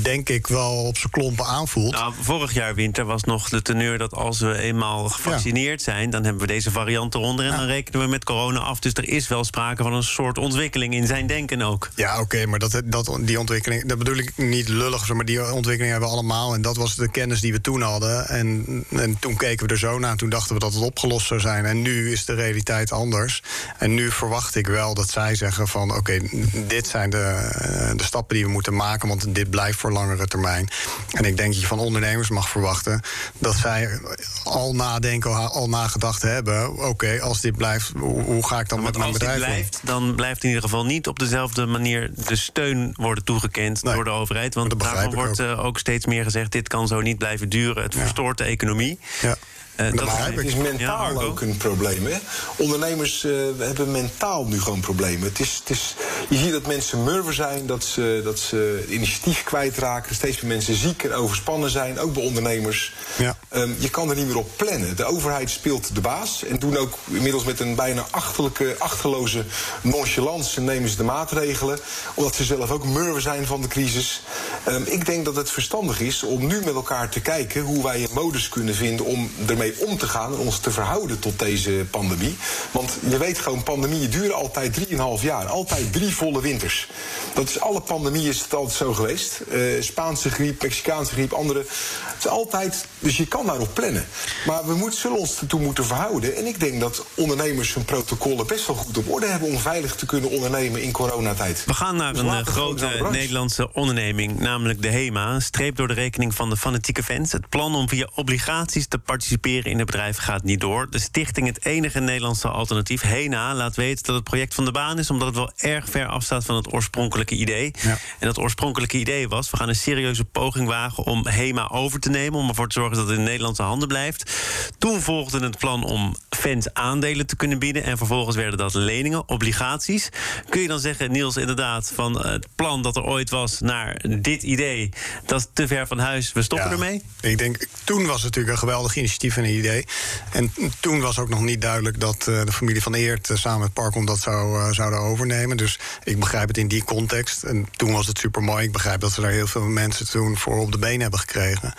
denk 0.00 0.28
ik 0.28 0.46
wel 0.46 0.72
op 0.72 0.96
zijn 0.96 1.12
klompen 1.12 1.44
aanvoelt. 1.44 1.92
Nou, 1.92 2.12
vorig 2.20 2.54
jaar 2.54 2.75
winter 2.75 3.04
was 3.04 3.25
nog 3.25 3.49
de 3.49 3.62
teneur 3.62 3.99
dat 3.99 4.14
als 4.14 4.40
we 4.40 4.58
eenmaal 4.58 5.08
gevaccineerd 5.08 5.82
zijn, 5.82 6.11
dan 6.11 6.25
hebben 6.25 6.42
we 6.42 6.46
deze 6.46 6.70
variant 6.70 7.14
eronder 7.14 7.46
en 7.46 7.56
dan 7.56 7.66
rekenen 7.66 8.00
we 8.00 8.06
met 8.06 8.25
corona 8.25 8.58
af. 8.58 8.78
Dus 8.78 8.92
er 8.92 9.08
is 9.08 9.28
wel 9.28 9.44
sprake 9.44 9.82
van 9.82 9.92
een 9.92 10.02
soort 10.02 10.38
ontwikkeling 10.38 10.94
in 10.94 11.06
zijn 11.06 11.26
denken 11.26 11.62
ook. 11.62 11.90
Ja, 11.94 12.20
oké, 12.20 12.46
maar 12.46 12.58
dat, 12.58 12.82
dat, 12.84 13.18
die 13.20 13.38
ontwikkeling, 13.38 13.88
dat 13.88 13.99
bedoel 13.99 14.16
ik 14.16 14.32
niet 14.37 14.68
lullig, 14.68 15.12
maar 15.12 15.25
die 15.25 15.52
ontwikkeling 15.52 15.90
hebben 15.90 16.08
we 16.08 16.14
allemaal. 16.14 16.54
En 16.54 16.62
dat 16.62 16.76
was 16.76 16.96
de 16.96 17.11
kennis 17.11 17.40
die 17.40 17.52
we 17.52 17.61
toen 17.61 17.82
hadden. 17.82 18.28
En, 18.28 18.66
en 18.90 19.18
toen 19.18 19.37
keken 19.37 19.66
we 19.66 19.72
er 19.72 19.78
zo 19.78 19.99
naar 19.99 20.11
en 20.11 20.16
toen 20.16 20.30
dachten 20.30 20.54
we 20.54 20.61
dat 20.61 20.75
het 20.75 20.82
opgelost 20.82 21.26
zou 21.26 21.40
zijn. 21.40 21.64
En 21.64 21.82
nu 21.82 22.12
is 22.12 22.25
de 22.25 22.34
realiteit 22.34 22.92
anders. 22.92 23.42
En 23.78 23.94
nu 23.94 24.11
verwacht 24.11 24.54
ik 24.54 24.66
wel 24.66 24.94
dat 24.94 25.11
zij 25.11 25.34
zeggen 25.34 25.68
van 25.68 25.96
oké, 25.96 26.20
dit 26.66 26.87
zijn 26.87 27.11
de, 27.11 27.92
de 27.96 28.04
stappen 28.04 28.37
die 28.37 28.44
we 28.44 28.50
moeten 28.50 28.75
maken, 28.75 29.08
want 29.08 29.34
dit 29.34 29.50
blijft 29.50 29.78
voor 29.83 29.93
langere 29.93 30.27
termijn. 30.27 30.69
En 31.11 31.25
ik 31.25 31.37
denk 31.37 31.53
dat 31.53 31.61
je 31.61 31.67
van 31.67 31.79
ondernemers 31.79 32.29
mag 32.29 32.49
verwachten 32.49 33.01
dat 33.39 33.55
zij 33.55 34.01
al 34.45 34.75
nadenken, 34.75 35.51
al 35.51 35.69
nagedacht 35.69 36.23
hebben. 36.23 36.77
Oké, 36.89 37.21
als 37.21 37.41
dit 37.41 37.57
blijft, 37.57 37.93
hoe, 37.99 38.47
ga 38.47 38.61
ik 38.61 38.69
dan 38.69 38.83
met 38.83 38.99
mijn 38.99 39.12
bedrijf? 39.12 39.33
Als 39.35 39.47
dit 39.47 39.55
blijft, 39.55 39.81
dan 39.83 40.15
blijft 40.15 40.43
in 40.43 40.49
ieder 40.49 40.65
geval 40.65 40.85
niet 40.85 41.07
op 41.07 41.19
dezelfde 41.19 41.67
manier 41.67 42.11
de 42.27 42.37
steun 42.37 42.95
worden 42.97 43.25
toegekend 43.25 43.83
door 43.83 44.05
de 44.05 44.11
overheid. 44.11 44.55
Want 44.55 44.81
daarvan 44.81 45.15
wordt 45.15 45.41
ook. 45.41 45.47
Eh, 45.47 45.65
ook 45.65 45.79
steeds 45.79 46.07
meer 46.07 46.25
gezegd: 46.25 46.53
dit 46.53 46.69
kan 46.69 46.87
zo 46.89 47.01
niet 47.01 47.19
blijven 47.19 47.49
duren. 47.49 47.83
Het 47.83 47.95
verstoort 47.95 48.39
de 48.39 48.45
economie. 48.45 48.99
Ja. 49.21 49.37
Uh, 49.76 49.93
dat 49.93 50.09
het 50.11 50.45
is 50.45 50.55
mentaal 50.55 51.23
ook 51.23 51.41
een 51.41 51.57
probleem. 51.57 52.07
Hè? 52.07 52.19
Ondernemers 52.57 53.25
uh, 53.25 53.33
hebben 53.59 53.91
mentaal 53.91 54.45
nu 54.45 54.61
gewoon 54.61 54.81
problemen. 54.81 55.29
Het 55.29 55.41
is, 55.41 55.61
het 55.61 55.71
is, 55.71 55.95
je 56.29 56.37
ziet 56.37 56.52
dat 56.52 56.67
mensen 56.67 57.05
murven 57.05 57.35
zijn, 57.35 57.67
dat 57.67 57.85
ze, 57.85 58.21
dat 58.25 58.38
ze 58.38 58.85
initiatief 58.88 59.43
kwijtraken. 59.43 60.14
Steeds 60.14 60.41
meer 60.41 60.52
mensen 60.52 60.75
ziek 60.75 61.02
en 61.02 61.12
overspannen 61.12 61.71
zijn, 61.71 61.99
ook 61.99 62.12
bij 62.12 62.23
ondernemers. 62.23 62.93
Ja. 63.19 63.37
Um, 63.55 63.76
je 63.79 63.91
kan 63.91 64.11
er 64.11 64.17
niet 64.17 64.26
meer 64.26 64.38
op 64.38 64.50
plannen. 64.57 64.97
De 64.97 65.05
overheid 65.05 65.50
speelt 65.50 65.95
de 65.95 66.00
baas 66.00 66.45
en 66.45 66.59
doen 66.59 66.76
ook 66.76 66.99
inmiddels 67.11 67.45
met 67.45 67.61
een 67.61 67.75
bijna 67.75 68.07
achterlijke, 68.11 68.75
achterloze 68.79 69.45
nonchalance 69.81 70.61
nemen 70.61 70.88
ze 70.88 70.97
de 70.97 71.05
maatregelen. 71.05 71.79
Omdat 72.14 72.35
ze 72.35 72.45
zelf 72.45 72.71
ook 72.71 72.85
murven 72.85 73.23
zijn 73.23 73.47
van 73.47 73.62
de 73.62 73.69
crisis. 73.69 74.23
Um, 74.69 74.85
ik 74.87 75.07
denk 75.07 75.25
dat 75.25 75.37
het 75.37 75.50
verstandig 75.50 76.00
is 76.00 76.23
om 76.23 76.47
nu 76.47 76.61
met 76.64 76.75
elkaar 76.75 77.09
te 77.09 77.21
kijken 77.21 77.62
hoe 77.62 77.83
wij 77.83 78.02
een 78.02 78.09
modus 78.12 78.49
kunnen 78.49 78.75
vinden 78.75 79.07
om 79.07 79.31
ermee 79.46 79.71
om 79.78 79.98
te 79.98 80.08
gaan 80.08 80.32
en 80.32 80.38
ons 80.38 80.58
te 80.58 80.70
verhouden 80.70 81.18
tot 81.18 81.38
deze 81.38 81.87
pandemie. 81.90 82.37
Want 82.70 82.92
je 83.08 83.18
weet 83.18 83.38
gewoon, 83.38 83.62
pandemieën 83.62 84.11
duren 84.11 84.35
altijd 84.35 84.78
3,5 84.88 84.96
jaar. 85.20 85.46
Altijd 85.46 85.92
drie 85.92 86.14
volle 86.14 86.40
winters. 86.40 86.88
Dat 87.35 87.48
is 87.48 87.61
alle 87.61 87.80
pandemieën 87.80 88.28
is 88.28 88.40
het 88.40 88.54
altijd 88.54 88.76
zo 88.76 88.92
geweest. 88.92 89.40
Uh, 89.52 89.82
Spaanse 89.82 90.30
griep, 90.30 90.62
Mexicaanse 90.62 91.12
griep, 91.12 91.32
andere. 91.32 91.58
Het 91.58 92.24
is 92.24 92.26
altijd, 92.28 92.87
dus 92.98 93.16
je 93.16 93.26
kan 93.26 93.46
daarop 93.46 93.74
plannen. 93.74 94.06
Maar 94.46 94.66
we 94.66 94.74
moeten, 94.74 95.00
zullen 95.00 95.18
ons 95.18 95.40
ertoe 95.40 95.61
moeten 95.61 95.85
verhouden. 95.85 96.37
En 96.37 96.46
ik 96.46 96.61
denk 96.61 96.80
dat 96.80 97.04
ondernemers 97.14 97.74
hun 97.74 97.85
protocollen 97.85 98.46
best 98.46 98.66
wel 98.66 98.76
goed 98.76 98.98
op 98.98 99.11
orde 99.11 99.26
hebben 99.26 99.48
om 99.48 99.58
veilig 99.58 99.94
te 99.94 100.06
kunnen 100.06 100.30
ondernemen 100.30 100.82
in 100.82 100.92
coronatijd. 100.92 101.64
We 101.66 101.74
gaan 101.74 101.96
naar 101.96 102.12
dus 102.12 102.22
een 102.22 102.28
eh, 102.28 102.46
grote 102.46 103.08
Nederlandse 103.11 103.72
onderneming, 103.72 104.38
namelijk 104.38 104.82
de 104.82 104.88
HEMA. 104.88 105.40
Streep 105.40 105.76
door 105.76 105.88
de 105.88 105.94
rekening 105.94 106.35
van 106.35 106.50
de 106.50 106.56
fanatieke 106.56 107.02
fans. 107.02 107.32
Het 107.32 107.48
plan 107.48 107.74
om 107.74 107.88
via 107.88 108.08
obligaties 108.14 108.87
te 108.87 108.98
participeren 108.98 109.52
in 109.61 109.77
het 109.77 109.87
bedrijf 109.87 110.17
gaat 110.17 110.43
niet 110.43 110.61
door. 110.61 110.91
De 110.91 110.99
stichting, 110.99 111.47
het 111.47 111.65
enige 111.65 112.01
Nederlandse 112.01 112.49
alternatief, 112.49 113.03
HENA, 113.03 113.55
laat 113.55 113.77
weten 113.77 114.05
dat 114.05 114.15
het 114.15 114.25
project 114.25 114.55
van 114.55 114.65
de 114.65 114.71
baan 114.71 114.99
is, 114.99 115.11
omdat 115.11 115.27
het 115.27 115.37
wel 115.37 115.53
erg 115.57 115.88
ver 115.88 116.07
afstaat 116.07 116.45
van 116.45 116.57
het 116.57 116.73
oorspronkelijke 116.73 117.35
idee. 117.35 117.75
Ja. 117.83 117.91
En 117.91 118.27
dat 118.27 118.38
oorspronkelijke 118.38 118.99
idee 118.99 119.29
was: 119.29 119.51
we 119.51 119.57
gaan 119.57 119.69
een 119.69 119.75
serieuze 119.75 120.25
poging 120.25 120.69
wagen 120.69 121.05
om 121.05 121.27
HEMA 121.27 121.69
over 121.69 122.01
te 122.01 122.11
nemen, 122.11 122.38
om 122.38 122.49
ervoor 122.49 122.69
te 122.69 122.81
zorgen 122.81 122.97
dat 122.97 123.09
het 123.09 123.19
in 123.19 123.25
Nederlandse 123.25 123.62
handen 123.62 123.88
blijft. 123.88 124.33
Toen 124.79 125.01
volgde 125.01 125.41
het 125.41 125.59
plan 125.59 125.85
om 125.85 126.17
fans 126.31 126.75
aandelen 126.75 127.27
te 127.27 127.37
kunnen 127.37 127.59
bieden, 127.59 127.85
en 127.85 127.97
vervolgens 127.97 128.37
werden 128.37 128.59
dat 128.59 128.75
leningen, 128.75 129.29
obligaties. 129.29 130.09
Kun 130.49 130.61
je 130.61 130.69
dan 130.69 130.81
zeggen, 130.81 131.12
Niels, 131.12 131.37
inderdaad, 131.37 131.93
van 131.95 132.27
het 132.27 132.47
plan 132.55 132.83
dat 132.83 132.97
er 132.97 133.05
ooit 133.05 133.31
was 133.31 133.61
naar 133.61 134.05
dit 134.09 134.43
idee, 134.43 134.88
dat 135.27 135.41
is 135.41 135.47
te 135.53 135.67
ver 135.67 135.87
van 135.87 135.99
huis, 135.99 136.33
we 136.33 136.43
stoppen 136.43 136.71
ermee? 136.71 137.03
Ik 137.21 137.38
denk, 137.38 137.67
toen 137.85 138.07
was 138.07 138.15
het 138.15 138.25
natuurlijk 138.25 138.53
een 138.53 138.59
geweldig 138.59 138.97
initiatief 138.97 139.35
idee. 139.50 139.87
En 140.33 140.52
toen 140.81 141.00
was 141.00 141.18
ook 141.18 141.28
nog 141.28 141.40
niet 141.40 141.61
duidelijk 141.61 142.00
dat 142.00 142.26
uh, 142.28 142.44
de 142.44 142.52
familie 142.52 142.83
van 142.83 142.94
Eert 142.94 143.28
uh, 143.28 143.37
samen 143.37 143.61
met 143.61 143.72
Parkom 143.72 144.07
dat 144.07 144.18
zou, 144.18 144.59
uh, 144.59 144.72
zouden 144.72 145.00
overnemen. 145.00 145.57
Dus 145.57 145.78
ik 146.05 146.18
begrijp 146.18 146.48
het 146.48 146.59
in 146.59 146.68
die 146.68 146.85
context. 146.85 147.42
En 147.42 147.66
toen 147.76 147.92
was 147.92 148.07
het 148.07 148.18
super 148.18 148.42
mooi. 148.42 148.64
Ik 148.64 148.72
begrijp 148.72 149.00
dat 149.00 149.12
ze 149.12 149.20
daar 149.20 149.31
heel 149.31 149.46
veel 149.46 149.62
mensen 149.62 150.11
toen 150.11 150.37
voor 150.37 150.59
op 150.59 150.72
de 150.72 150.78
been 150.78 151.00
hebben 151.00 151.18
gekregen. 151.18 151.74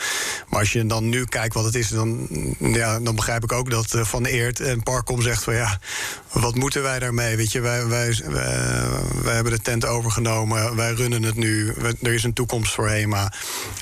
Maar 0.50 0.60
als 0.60 0.72
je 0.72 0.86
dan 0.86 1.10
nu 1.10 1.26
kijkt 1.26 1.54
wat 1.54 1.66
het 1.66 1.76
is, 1.76 1.90
dan, 1.90 2.28
ja, 2.60 3.00
dan 3.00 3.16
begrijp 3.16 3.44
ik 3.44 3.52
ook 3.52 3.70
dat 3.70 3.88
Van 3.90 4.26
Eert 4.26 4.60
en 4.60 4.84
Parkom 4.84 5.22
zegt 5.22 5.44
van 5.44 5.54
ja, 5.54 5.80
wat 6.32 6.56
moeten 6.56 6.84
wij 6.84 7.00
daarmee? 7.00 7.38
Weet 7.38 7.52
je, 7.52 7.60
wij, 7.60 7.88
wij, 7.88 8.22
wij, 9.22 9.34
hebben 9.34 9.52
de 9.52 9.62
tent 9.62 9.86
overgenomen, 9.86 10.76
wij 10.76 10.94
runnen 10.94 11.24
het 11.24 11.36
nu, 11.36 11.74
er 12.02 12.14
is 12.14 12.24
een 12.24 12.34
toekomst 12.34 12.74
voor 12.74 12.90
HEMA. 12.90 13.34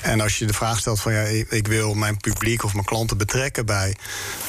En 0.02 0.22
als 0.22 0.39
je 0.39 0.46
de 0.46 0.54
vraag 0.54 0.80
stelt 0.80 1.02
van 1.02 1.13
ja, 1.13 1.22
ik 1.50 1.67
wil 1.67 1.94
mijn 1.94 2.17
publiek 2.17 2.63
of 2.63 2.74
mijn 2.74 2.86
klanten 2.86 3.17
betrekken 3.17 3.65
bij 3.72 3.96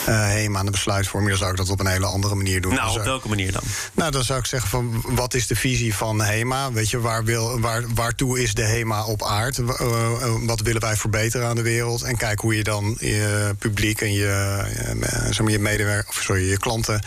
uh, 0.09 0.27
HEMA 0.27 0.59
aan 0.59 0.65
de 0.65 0.71
besluitvorming, 0.71 1.31
dan 1.31 1.39
zou 1.39 1.51
ik 1.51 1.57
dat 1.57 1.71
op 1.71 1.81
een 1.81 1.87
hele 1.87 2.07
andere 2.07 2.35
manier 2.35 2.61
doen. 2.61 2.75
Nou, 2.75 2.99
op 2.99 3.05
welke 3.05 3.29
manier 3.29 3.53
dan? 3.53 3.63
Nou, 3.93 4.11
dan 4.11 4.25
zou 4.25 4.39
ik 4.39 4.47
zeggen 4.47 4.71
van 4.71 5.05
wat 5.07 5.35
is 5.35 5.47
de 5.47 5.57
visie 5.57 5.95
van 5.95 6.21
HEMA? 6.21 6.73
Weet 6.73 6.91
je, 6.91 7.01
waar 7.01 7.25
wil, 7.25 7.61
waar, 7.61 7.83
waartoe 7.95 8.43
is 8.43 8.55
de 8.55 8.63
HEMA 8.63 9.05
op 9.05 9.25
aard? 9.25 9.59
Uh, 9.59 9.69
wat 10.47 10.61
willen 10.61 10.81
wij 10.81 10.97
verbeteren 10.97 11.47
aan 11.47 11.57
de 11.57 11.63
wereld? 11.63 12.03
En 12.03 12.17
kijk 12.17 12.41
hoe 12.41 12.57
je 12.57 12.65
dan 12.65 12.97
je 13.01 13.55
publiek 13.59 14.01
en 14.01 14.13
je, 14.13 14.65
je 15.47 15.59
medewerkers, 15.59 16.17
of 16.17 16.23
sorry, 16.23 16.51
je 16.51 16.59
klanten 16.59 17.03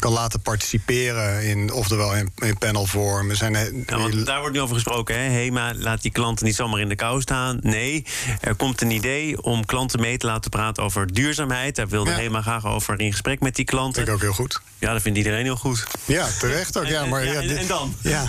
kan 0.00 0.12
laten 0.12 0.40
participeren 0.40 1.42
in, 1.44 1.72
oftewel 1.72 2.16
in, 2.16 2.32
in 2.36 2.58
panelvorm. 2.58 3.34
Zijn, 3.34 3.52
ja, 3.86 4.24
daar 4.24 4.40
wordt 4.40 4.54
nu 4.54 4.60
over 4.60 4.74
gesproken. 4.74 5.14
Hè? 5.14 5.20
HEMA 5.20 5.72
laat 5.76 6.02
die 6.02 6.10
klanten 6.10 6.46
niet 6.46 6.54
zomaar 6.54 6.80
in 6.80 6.88
de 6.88 6.96
kou 6.96 7.20
staan. 7.20 7.58
Nee, 7.62 8.04
er 8.40 8.54
komt 8.54 8.80
een 8.80 8.90
idee 8.90 9.42
om 9.42 9.64
klanten 9.64 10.00
mee 10.00 10.16
te 10.16 10.26
laten 10.26 10.50
praten 10.50 10.82
over 10.82 11.12
duurzaamheid. 11.12 11.76
Daar 11.76 11.88
wilde 11.88 12.10
ja. 12.10 12.16
HEMA 12.16 12.42
graag 12.42 12.66
over 12.66 13.00
in 13.00 13.10
gesprek 13.10 13.40
met 13.40 13.56
die 13.56 13.64
klanten. 13.64 13.94
Vind 13.94 14.08
ik 14.08 14.14
ook 14.14 14.20
heel 14.20 14.32
goed. 14.32 14.60
Ja, 14.78 14.92
dat 14.92 15.02
vindt 15.02 15.18
iedereen 15.18 15.44
heel 15.44 15.56
goed. 15.56 15.86
Ja, 16.04 16.28
terecht 16.38 16.78
ook. 16.78 16.86
Ja, 16.86 17.06
maar, 17.06 17.24
ja, 17.24 17.32
en, 17.32 17.56
en, 17.56 17.66
dan? 17.66 17.94
Ja. 18.00 18.28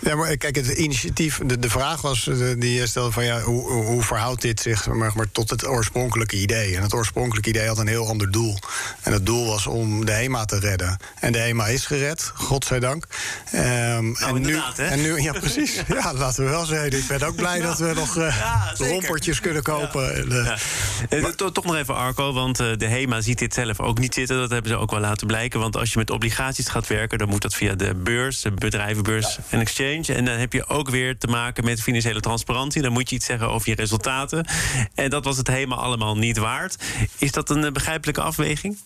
Ja, 0.00 0.14
maar 0.14 0.36
kijk, 0.36 0.56
het 0.56 0.68
initiatief, 0.68 1.40
de, 1.44 1.58
de 1.58 1.70
vraag 1.70 2.00
was 2.00 2.26
eh, 2.26 2.36
die 2.58 2.72
je 2.72 2.86
stelde 2.86 3.12
van 3.12 3.24
ja, 3.24 3.40
hoe, 3.40 3.70
hoe 3.70 4.02
verhoudt 4.02 4.42
dit 4.42 4.60
zich 4.60 4.86
maar, 4.86 5.12
maar, 5.14 5.30
tot 5.32 5.50
het 5.50 5.66
oorspronkelijke 5.66 6.36
idee? 6.36 6.76
En 6.76 6.82
het 6.82 6.94
oorspronkelijke 6.94 7.48
idee 7.48 7.66
had 7.66 7.78
een 7.78 7.86
heel 7.86 8.08
ander 8.08 8.30
doel. 8.30 8.58
En 9.02 9.12
het 9.12 9.26
doel 9.26 9.46
was 9.46 9.66
om 9.66 10.04
de 10.04 10.12
HEMA 10.12 10.44
te 10.44 10.58
redden. 10.58 10.96
En 11.20 11.32
de 11.32 11.38
HEMA 11.38 11.66
is 11.66 11.86
gered, 11.86 12.32
godzijdank. 12.34 13.06
Um, 13.54 13.60
nou, 13.60 14.36
en, 14.36 14.42
nu, 14.42 14.60
hè? 14.74 14.86
en 14.86 15.00
nu, 15.00 15.20
ja, 15.20 15.32
precies. 15.32 15.74
ja, 15.98 16.14
laten 16.14 16.44
we 16.44 16.50
wel 16.50 16.64
zeggen. 16.64 16.98
Ik 16.98 17.06
ben 17.06 17.22
ook 17.22 17.36
blij 17.36 17.60
dat 17.60 17.78
we 17.78 17.92
nog 17.94 18.16
uh, 18.16 18.36
ja, 18.38 18.74
rompertjes 18.76 19.40
kunnen 19.40 19.62
kopen. 19.62 20.32
Uh, 20.32 21.22
maar, 21.22 21.34
toch 21.34 21.64
nog 21.64 21.76
even 21.76 21.94
Arco, 21.94 22.32
want 22.32 22.60
uh, 22.60 22.76
de 22.76 22.86
HEMA 22.86 23.20
ziet 23.20 23.38
dit 23.38 23.54
zelf 23.54 23.80
ook 23.80 23.98
niet 23.98 24.14
zitten. 24.14 24.36
Dat 24.36 24.50
hebben 24.50 24.70
ze 24.70 24.76
ook 24.76 24.90
wel 24.90 25.00
laten 25.00 25.26
blijken. 25.26 25.60
Want 25.60 25.76
als 25.76 25.92
je 25.92 25.98
met 25.98 26.10
obligaties 26.10 26.68
gaat 26.68 26.86
werken, 26.86 27.18
dan 27.18 27.28
moet 27.28 27.42
dat 27.42 27.54
via 27.54 27.74
de 27.74 27.94
beurs, 27.94 28.40
de 28.40 28.50
bedrijvenbeurs 28.50 29.38
en 29.48 29.60
exchange. 29.60 29.89
En 29.90 30.24
dan 30.24 30.38
heb 30.38 30.52
je 30.52 30.66
ook 30.66 30.90
weer 30.90 31.18
te 31.18 31.26
maken 31.26 31.64
met 31.64 31.82
financiële 31.82 32.20
transparantie. 32.20 32.82
Dan 32.82 32.92
moet 32.92 33.10
je 33.10 33.16
iets 33.16 33.26
zeggen 33.26 33.48
over 33.48 33.68
je 33.68 33.74
resultaten. 33.74 34.46
En 34.94 35.10
dat 35.10 35.24
was 35.24 35.36
het 35.36 35.46
helemaal 35.46 35.78
allemaal 35.78 36.16
niet 36.16 36.36
waard. 36.36 36.76
Is 37.18 37.32
dat 37.32 37.50
een 37.50 37.72
begrijpelijke 37.72 38.20
afweging? 38.20 38.78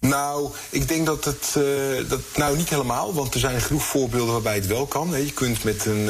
Nou, 0.00 0.50
ik 0.68 0.88
denk 0.88 1.06
dat 1.06 1.24
het. 1.24 1.54
Uh, 1.58 2.08
dat, 2.08 2.20
nou, 2.36 2.56
niet 2.56 2.68
helemaal, 2.68 3.14
want 3.14 3.34
er 3.34 3.40
zijn 3.40 3.60
genoeg 3.60 3.82
voorbeelden 3.82 4.32
waarbij 4.32 4.54
het 4.54 4.66
wel 4.66 4.86
kan. 4.86 5.24
Je 5.24 5.32
kunt 5.32 5.64
met 5.64 5.86
een. 5.86 5.98
Uh, 6.00 6.06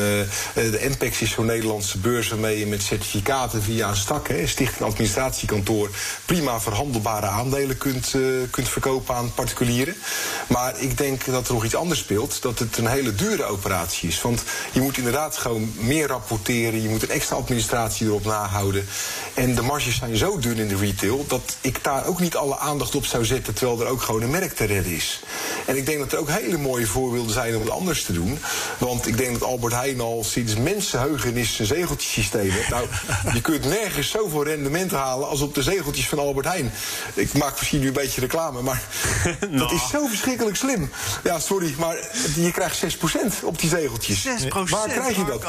de 0.54 0.88
NPEX 0.88 1.20
is 1.20 1.30
zo'n 1.30 1.46
Nederlandse 1.46 1.98
beurs 1.98 2.28
waarmee 2.28 2.58
je 2.58 2.66
met 2.66 2.82
certificaten 2.82 3.62
via 3.62 3.88
een 3.88 3.96
stak, 3.96 4.28
hè, 4.28 4.46
Stichting 4.46 4.88
Administratiekantoor, 4.88 5.90
prima 6.24 6.60
verhandelbare 6.60 7.26
aandelen 7.26 7.78
kunt, 7.78 8.14
kunt 8.50 8.68
verkopen 8.68 9.14
aan 9.14 9.34
particulieren. 9.34 9.94
Maar 10.48 10.80
ik 10.80 10.98
denk 10.98 11.24
dat 11.24 11.48
er 11.48 11.54
nog 11.54 11.64
iets 11.64 11.74
anders 11.74 12.00
speelt: 12.00 12.42
dat 12.42 12.58
het 12.58 12.76
een 12.76 12.86
hele 12.86 13.14
dure 13.14 13.44
operatie 13.44 14.08
is. 14.08 14.22
Want 14.22 14.42
je 14.72 14.80
moet 14.80 14.96
inderdaad 14.96 15.36
gewoon 15.36 15.72
meer 15.76 16.06
rapporteren, 16.06 16.82
je 16.82 16.88
moet 16.88 17.02
een 17.02 17.10
extra 17.10 17.36
administratie 17.36 18.06
erop 18.06 18.24
nahouden. 18.24 18.86
En 19.34 19.54
de 19.54 19.62
marges 19.62 19.96
zijn 19.96 20.16
zo 20.16 20.38
dun 20.38 20.56
in 20.56 20.68
de 20.68 20.76
retail 20.76 21.24
dat 21.28 21.56
ik 21.60 21.84
daar 21.84 22.06
ook 22.06 22.20
niet 22.20 22.36
alle 22.36 22.58
aandacht 22.58 22.94
op 22.94 23.04
zou 23.04 23.24
zetten. 23.24 23.54
Terwijl 23.54 23.77
er 23.80 23.86
ook 23.86 24.02
gewoon 24.02 24.22
een 24.22 24.30
merk 24.30 24.52
te 24.52 24.64
redden 24.64 24.92
is. 24.92 25.20
En 25.66 25.76
ik 25.76 25.86
denk 25.86 25.98
dat 25.98 26.12
er 26.12 26.18
ook 26.18 26.30
hele 26.30 26.58
mooie 26.58 26.86
voorbeelden 26.86 27.32
zijn 27.32 27.54
om 27.54 27.60
het 27.60 27.70
anders 27.70 28.04
te 28.04 28.12
doen. 28.12 28.38
Want 28.78 29.06
ik 29.06 29.16
denk 29.16 29.32
dat 29.38 29.48
Albert 29.48 29.74
Heijn 29.74 30.00
al 30.00 30.24
sinds 30.24 30.56
mensenheugenis 30.56 31.58
een 31.58 31.66
zegeltjesysteem 31.66 32.50
heeft. 32.50 32.68
Nou, 32.68 32.86
je 33.34 33.40
kunt 33.40 33.64
nergens 33.64 34.10
zoveel 34.10 34.44
rendement 34.44 34.90
halen 34.90 35.28
als 35.28 35.40
op 35.40 35.54
de 35.54 35.62
zegeltjes 35.62 36.08
van 36.08 36.18
Albert 36.18 36.46
Heijn. 36.46 36.72
Ik 37.14 37.32
maak 37.32 37.58
misschien 37.58 37.80
nu 37.80 37.86
een 37.86 37.92
beetje 37.92 38.20
reclame, 38.20 38.62
maar 38.62 38.82
nou. 39.40 39.58
dat 39.62 39.72
is 39.72 39.88
zo 39.90 40.06
verschrikkelijk 40.06 40.56
slim. 40.56 40.90
Ja, 41.24 41.38
sorry, 41.38 41.74
maar 41.78 41.96
je 42.34 42.50
krijgt 42.50 42.96
6% 42.96 43.44
op 43.44 43.58
die 43.58 43.68
zegeltjes. 43.68 44.26
6%? 44.26 44.28
Waar 44.48 44.88
krijg 44.88 45.16
je 45.16 45.24
dat? 45.24 45.42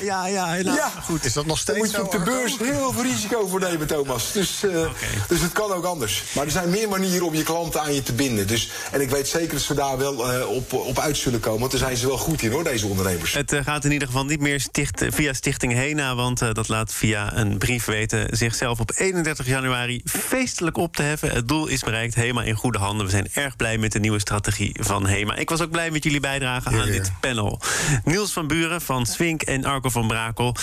6%. 0.00 0.02
Ja, 0.02 0.26
ja, 0.26 0.46
helaas. 0.48 0.76
ja. 0.76 0.92
Goed, 1.04 1.24
is 1.24 1.32
dat 1.32 1.46
nog 1.46 1.58
steeds 1.58 1.90
Daar 1.90 2.00
moet 2.00 2.10
je 2.12 2.18
op 2.18 2.24
de 2.24 2.30
beurs 2.30 2.58
heel 2.58 2.92
veel 2.92 3.02
risico 3.02 3.46
voor 3.46 3.60
nemen, 3.60 3.86
Thomas. 3.86 4.32
Dus, 4.32 4.62
uh, 4.64 4.70
okay. 4.70 4.92
dus 5.28 5.40
het 5.40 5.52
kan 5.52 5.72
ook 5.72 5.84
anders. 5.84 6.22
Maar 6.34 6.44
er 6.44 6.50
zijn 6.50 6.70
meer 6.70 6.88
manieren 6.88 7.21
om 7.24 7.34
je 7.34 7.42
klanten 7.42 7.80
aan 7.80 7.94
je 7.94 8.02
te 8.02 8.12
binden. 8.12 8.46
Dus, 8.46 8.70
en 8.90 9.00
ik 9.00 9.10
weet 9.10 9.28
zeker 9.28 9.52
dat 9.52 9.60
ze 9.60 9.74
daar 9.74 9.98
wel 9.98 10.34
uh, 10.34 10.48
op, 10.48 10.72
op 10.72 10.98
uit 10.98 11.16
zullen 11.16 11.40
komen. 11.40 11.60
Want 11.60 11.70
daar 11.70 11.80
zijn 11.80 11.96
ze 11.96 12.06
wel 12.06 12.18
goed 12.18 12.42
in 12.42 12.50
hoor, 12.50 12.64
deze 12.64 12.86
ondernemers. 12.86 13.32
Het 13.32 13.52
uh, 13.52 13.60
gaat 13.64 13.84
in 13.84 13.92
ieder 13.92 14.08
geval 14.08 14.24
niet 14.24 14.40
meer 14.40 14.60
sticht, 14.60 15.04
via 15.08 15.32
Stichting 15.32 15.72
Hena. 15.72 16.14
Want 16.14 16.42
uh, 16.42 16.52
dat 16.52 16.68
laat 16.68 16.94
via 16.94 17.36
een 17.36 17.58
brief 17.58 17.84
weten 17.84 18.36
zichzelf 18.36 18.80
op 18.80 18.92
31 18.94 19.46
januari 19.46 20.00
feestelijk 20.04 20.76
op 20.76 20.96
te 20.96 21.02
heffen. 21.02 21.30
Het 21.30 21.48
doel 21.48 21.66
is 21.66 21.82
bereikt. 21.82 22.14
Hema 22.14 22.42
in 22.42 22.54
goede 22.54 22.78
handen. 22.78 23.06
We 23.06 23.12
zijn 23.12 23.28
erg 23.32 23.56
blij 23.56 23.78
met 23.78 23.92
de 23.92 24.00
nieuwe 24.00 24.18
strategie 24.18 24.76
van 24.80 25.06
Hema. 25.06 25.36
Ik 25.36 25.50
was 25.50 25.60
ook 25.60 25.70
blij 25.70 25.90
met 25.90 26.04
jullie 26.04 26.20
bijdrage 26.20 26.68
aan 26.68 26.86
dit 26.86 27.12
panel. 27.20 27.60
Niels 28.04 28.32
van 28.32 28.46
Buren 28.46 28.80
van 28.80 29.06
Swink 29.06 29.42
en 29.42 29.64
Arco 29.64 29.88
van 29.88 30.06
Brakel. 30.06 30.56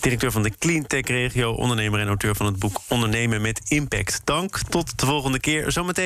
Directeur 0.00 0.32
van 0.32 0.42
de 0.42 0.52
Cleantech-regio. 0.58 1.52
Ondernemer 1.52 2.00
en 2.00 2.06
auteur 2.06 2.34
van 2.34 2.46
het 2.46 2.58
boek 2.58 2.80
Ondernemen 2.88 3.40
met 3.40 3.60
Impact. 3.68 4.20
Dank. 4.24 4.60
Tot 4.68 4.98
de 4.98 5.06
volgende 5.06 5.40
keer. 5.40 5.72
Zometeen 5.72 6.05